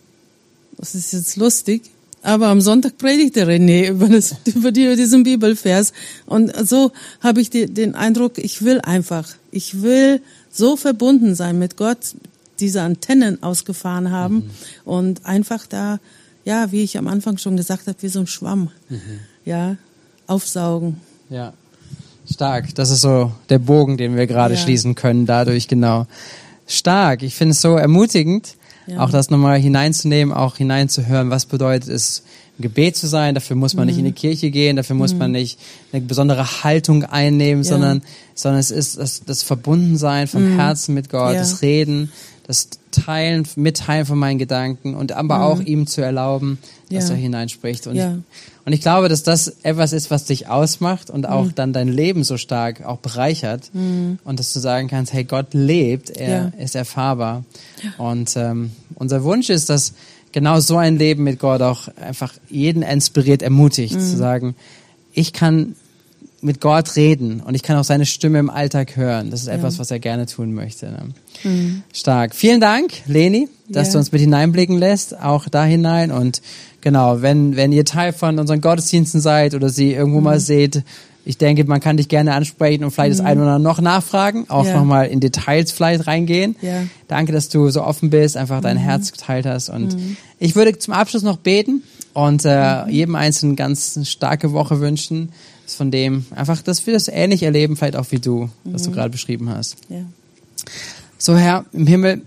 das 0.77 0.95
ist 0.95 1.13
jetzt 1.13 1.35
lustig. 1.37 1.83
Aber 2.21 2.47
am 2.47 2.61
Sonntag 2.61 2.97
predigt 2.97 3.35
der 3.35 3.47
René 3.47 3.89
über, 3.89 4.07
das, 4.07 4.35
über 4.45 4.71
die, 4.71 4.95
diesen 4.95 5.23
Bibelvers. 5.23 5.91
Und 6.25 6.53
so 6.67 6.91
habe 7.19 7.41
ich 7.41 7.49
die, 7.49 7.65
den 7.65 7.95
Eindruck, 7.95 8.37
ich 8.37 8.63
will 8.63 8.79
einfach, 8.79 9.29
ich 9.51 9.81
will 9.81 10.21
so 10.51 10.77
verbunden 10.77 11.35
sein 11.35 11.59
mit 11.59 11.75
Gott, 11.75 12.15
diese 12.59 12.81
Antennen 12.81 13.41
ausgefahren 13.43 14.11
haben 14.11 14.49
und 14.85 15.25
einfach 15.25 15.65
da, 15.67 15.99
ja, 16.45 16.71
wie 16.71 16.83
ich 16.83 16.97
am 16.97 17.07
Anfang 17.07 17.37
schon 17.37 17.57
gesagt 17.57 17.87
habe, 17.87 17.97
wie 18.01 18.07
so 18.09 18.19
ein 18.19 18.27
Schwamm, 18.27 18.69
ja, 19.45 19.77
aufsaugen. 20.27 20.97
Ja, 21.29 21.53
stark. 22.31 22.73
Das 22.75 22.89
ist 22.89 23.01
so 23.01 23.31
der 23.49 23.59
Bogen, 23.59 23.97
den 23.97 24.15
wir 24.15 24.27
gerade 24.27 24.53
Ja. 24.55 24.59
schließen 24.59 24.95
können, 24.95 25.25
dadurch 25.25 25.67
genau. 25.67 26.05
Stark. 26.67 27.23
Ich 27.23 27.35
finde 27.35 27.51
es 27.51 27.61
so 27.61 27.75
ermutigend, 27.75 28.55
Ja. 28.87 28.99
auch 29.01 29.09
das 29.09 29.29
nochmal 29.29 29.59
hineinzunehmen, 29.59 30.33
auch 30.33 30.57
hineinzuhören, 30.57 31.29
was 31.29 31.45
bedeutet 31.45 31.89
es, 31.89 32.23
Gebet 32.59 32.95
zu 32.95 33.07
sein. 33.07 33.33
Dafür 33.33 33.55
muss 33.55 33.73
man 33.73 33.87
nicht 33.87 33.97
in 33.97 34.05
die 34.05 34.11
Kirche 34.11 34.51
gehen, 34.51 34.75
dafür 34.75 34.95
muss 34.95 35.15
man 35.15 35.31
nicht 35.31 35.57
eine 35.91 36.01
besondere 36.03 36.63
Haltung 36.63 37.03
einnehmen, 37.03 37.61
Mhm. 37.61 37.65
Ja. 37.65 37.69
sondern, 37.71 38.01
sondern 38.35 38.59
es 38.59 38.69
ist 38.71 38.97
das, 38.99 39.23
das 39.25 39.41
Verbundensein 39.43 40.27
vom 40.27 40.55
Herzen 40.55 40.93
mit 40.93 41.09
Gott, 41.09 41.29
Mhm. 41.29 41.33
Ja. 41.35 41.39
das 41.41 41.61
Reden, 41.63 42.11
das 42.45 42.69
Teilen, 42.91 43.47
Mitteilen 43.55 44.05
von 44.05 44.19
meinen 44.19 44.37
Gedanken 44.37 44.95
und 44.95 45.11
aber 45.13 45.43
auch 45.43 45.59
ihm 45.61 45.87
zu 45.87 46.01
erlauben, 46.01 46.59
dass 46.91 47.05
Mhm. 47.05 47.09
Ja. 47.09 47.15
er 47.15 47.21
hineinspricht. 47.21 47.87
Und 47.87 47.95
Ja. 47.95 48.11
ich, 48.11 48.65
und 48.65 48.73
ich 48.73 48.81
glaube, 48.81 49.09
dass 49.09 49.23
das 49.23 49.47
etwas 49.63 49.93
ist, 49.93 50.11
was 50.11 50.25
dich 50.25 50.47
ausmacht 50.47 51.09
und 51.09 51.27
auch 51.27 51.45
Mhm. 51.45 51.55
dann 51.55 51.73
dein 51.73 51.87
Leben 51.87 52.23
so 52.23 52.37
stark 52.37 52.85
auch 52.85 52.97
bereichert. 52.97 53.71
Und 53.73 54.39
dass 54.39 54.53
du 54.53 54.59
sagen 54.59 54.87
kannst, 54.89 55.13
hey, 55.13 55.23
Gott 55.23 55.53
lebt, 55.53 56.09
er 56.11 56.51
Ja. 56.57 56.63
ist 56.63 56.75
erfahrbar. 56.75 57.43
Und 57.97 58.35
ähm, 58.35 58.71
unser 58.95 59.23
Wunsch 59.23 59.49
ist, 59.49 59.69
dass 59.69 59.93
genau 60.31 60.59
so 60.59 60.77
ein 60.77 60.97
Leben 60.97 61.23
mit 61.23 61.39
Gott 61.39 61.61
auch 61.61 61.87
einfach 61.97 62.33
jeden 62.49 62.83
inspiriert, 62.83 63.41
ermutigt, 63.41 63.95
Mhm. 63.95 63.99
zu 63.99 64.17
sagen, 64.17 64.55
ich 65.13 65.31
kann 65.33 65.75
mit 66.43 66.59
Gott 66.61 66.95
reden 66.95 67.41
und 67.41 67.55
ich 67.55 67.63
kann 67.63 67.77
auch 67.77 67.83
seine 67.83 68.05
Stimme 68.05 68.39
im 68.39 68.49
Alltag 68.49 68.95
hören. 68.95 69.31
Das 69.31 69.41
ist 69.41 69.47
etwas, 69.47 69.79
was 69.79 69.91
er 69.91 69.99
gerne 69.99 70.25
tun 70.25 70.53
möchte. 70.53 70.87
Ne? 70.91 71.81
Stark. 71.93 72.35
Vielen 72.35 72.59
Dank, 72.61 72.91
Leni, 73.05 73.47
dass 73.69 73.87
Mhm. 73.87 73.89
Ja. 73.89 73.91
du 73.93 73.97
uns 73.99 74.11
mit 74.11 74.21
hineinblicken 74.21 74.77
lässt, 74.77 75.19
auch 75.19 75.47
da 75.49 75.63
hinein. 75.65 76.11
Und 76.11 76.41
genau, 76.81 77.21
wenn, 77.21 77.55
wenn 77.55 77.71
ihr 77.71 77.85
Teil 77.85 78.13
von 78.13 78.39
unseren 78.39 78.61
Gottesdiensten 78.61 79.21
seid 79.21 79.53
oder 79.55 79.69
sie 79.69 79.93
irgendwo 79.93 80.19
Mhm. 80.19 80.23
mal 80.25 80.39
seht, 80.39 80.83
ich 81.25 81.37
denke, 81.37 81.63
man 81.63 81.79
kann 81.79 81.95
dich 81.95 82.09
gerne 82.09 82.33
ansprechen 82.33 82.83
und 82.83 82.91
vielleicht 82.91 83.13
das 83.19 83.25
eine 83.25 83.41
oder 83.43 83.51
andere 83.53 83.63
noch 83.73 83.79
nachfragen, 83.81 84.45
auch 84.49 84.65
Ja. 84.65 84.75
nochmal 84.77 85.07
in 85.07 85.21
Details 85.21 85.71
vielleicht 85.71 86.05
reingehen. 86.05 86.57
Ja. 86.61 86.83
Danke, 87.07 87.31
dass 87.31 87.47
du 87.47 87.69
so 87.69 87.81
offen 87.83 88.09
bist, 88.09 88.35
einfach 88.35 88.59
dein 88.59 88.75
Herz 88.77 89.11
geteilt 89.13 89.45
hast. 89.45 89.69
Und 89.69 89.95
ich 90.39 90.55
würde 90.55 90.77
zum 90.77 90.93
Abschluss 90.93 91.23
noch 91.23 91.37
beten 91.37 91.83
und 92.13 92.43
äh, 92.43 92.85
jedem 92.89 93.15
Einzelnen 93.15 93.55
ganz 93.55 93.97
starke 94.03 94.51
Woche 94.51 94.81
wünschen, 94.81 95.29
von 95.67 95.91
dem 95.91 96.25
einfach, 96.31 96.61
dass 96.61 96.85
wir 96.85 96.93
das 96.93 97.07
ähnlich 97.07 97.43
erleben, 97.43 97.75
vielleicht 97.75 97.95
auch 97.95 98.11
wie 98.11 98.19
du, 98.19 98.49
was 98.63 98.83
du 98.83 98.91
gerade 98.91 99.09
beschrieben 99.09 99.49
hast. 99.49 99.77
Ja. 99.89 100.05
So, 101.17 101.37
Herr 101.37 101.65
im 101.73 101.87
Himmel, 101.87 102.21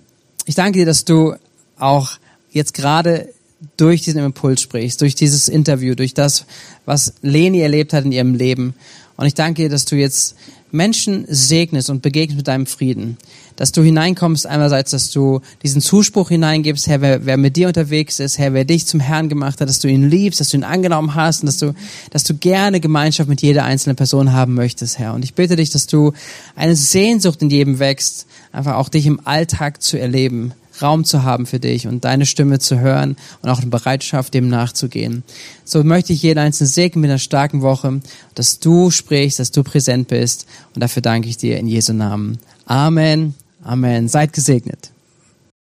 ich 0.46 0.55
danke 0.55 0.79
dir, 0.79 0.87
dass 0.87 1.05
du 1.05 1.35
auch 1.79 2.12
jetzt 2.51 2.75
gerade 2.75 3.29
durch 3.77 4.03
diesen 4.03 4.22
Impuls 4.22 4.61
sprichst, 4.62 5.01
durch 5.01 5.14
dieses 5.14 5.49
Interview, 5.49 5.94
durch 5.94 6.14
das, 6.14 6.46
was 6.85 7.14
Leni 7.22 7.61
erlebt 7.61 7.92
hat 7.92 8.05
in 8.05 8.12
ihrem 8.12 8.35
Leben. 8.35 8.75
Und 9.16 9.26
ich 9.26 9.35
danke 9.35 9.62
dir, 9.62 9.68
dass 9.68 9.85
du 9.85 9.96
jetzt 9.96 10.37
Menschen 10.70 11.24
segnest 11.29 11.90
und 11.90 12.02
begegnest 12.02 12.37
mit 12.37 12.48
deinem 12.48 12.66
Frieden. 12.66 13.16
Dass 13.55 13.72
du 13.72 13.83
hineinkommst, 13.83 14.46
einerseits, 14.46 14.90
dass 14.90 15.11
du 15.11 15.40
diesen 15.62 15.81
Zuspruch 15.81 16.29
hineingibst, 16.29 16.87
Herr, 16.87 17.00
wer, 17.00 17.24
wer 17.24 17.37
mit 17.38 17.57
dir 17.57 17.68
unterwegs 17.68 18.20
ist, 18.20 18.37
Herr, 18.37 18.52
wer 18.52 18.66
dich 18.66 18.87
zum 18.87 19.00
Herrn 19.00 19.29
gemacht 19.31 19.61
hat, 19.61 19.68
dass 19.68 19.79
du 19.79 19.88
ihn 19.88 20.11
liebst, 20.11 20.40
dass 20.40 20.50
du 20.50 20.59
ihn 20.59 20.64
angenommen 20.64 21.14
hast 21.14 21.40
und 21.40 21.46
dass 21.46 21.59
du, 21.59 21.72
dass 22.11 22.24
du 22.24 22.35
gerne 22.35 22.81
Gemeinschaft 22.81 23.29
mit 23.29 23.40
jeder 23.40 23.64
einzelnen 23.64 23.96
Person 23.96 24.33
haben 24.33 24.55
möchtest, 24.55 24.98
Herr. 24.98 25.14
Und 25.14 25.24
ich 25.24 25.35
bitte 25.35 25.57
dich, 25.57 25.70
dass 25.70 25.87
du 25.87 26.12
eine 26.55 26.76
Sehnsucht 26.76 27.40
in 27.40 27.48
jedem 27.48 27.79
wächst, 27.79 28.26
einfach 28.52 28.74
auch 28.74 28.90
dich 28.90 29.07
im 29.07 29.26
Alltag 29.26 29.83
zu 29.83 29.98
erleben, 29.98 30.52
Raum 30.82 31.04
zu 31.04 31.22
haben 31.22 31.46
für 31.46 31.60
dich 31.60 31.86
und 31.86 32.04
deine 32.04 32.26
Stimme 32.26 32.58
zu 32.58 32.78
hören 32.80 33.16
und 33.42 33.50
auch 33.50 33.60
eine 33.60 33.70
Bereitschaft, 33.70 34.34
dem 34.34 34.48
nachzugehen. 34.48 35.22
So 35.64 35.82
möchte 35.84 36.12
ich 36.12 36.22
jeden 36.22 36.38
einzelnen 36.38 36.68
segnen 36.68 37.02
mit 37.02 37.10
einer 37.10 37.18
starken 37.18 37.62
Woche, 37.62 38.00
dass 38.34 38.60
du 38.60 38.90
sprichst, 38.90 39.38
dass 39.38 39.50
du 39.50 39.62
präsent 39.62 40.08
bist 40.08 40.46
und 40.74 40.82
dafür 40.82 41.02
danke 41.02 41.28
ich 41.28 41.36
dir 41.36 41.58
in 41.58 41.66
Jesu 41.66 41.92
Namen. 41.92 42.38
Amen. 42.66 43.34
Amen. 43.62 44.08
Seid 44.08 44.32
gesegnet. 44.32 44.90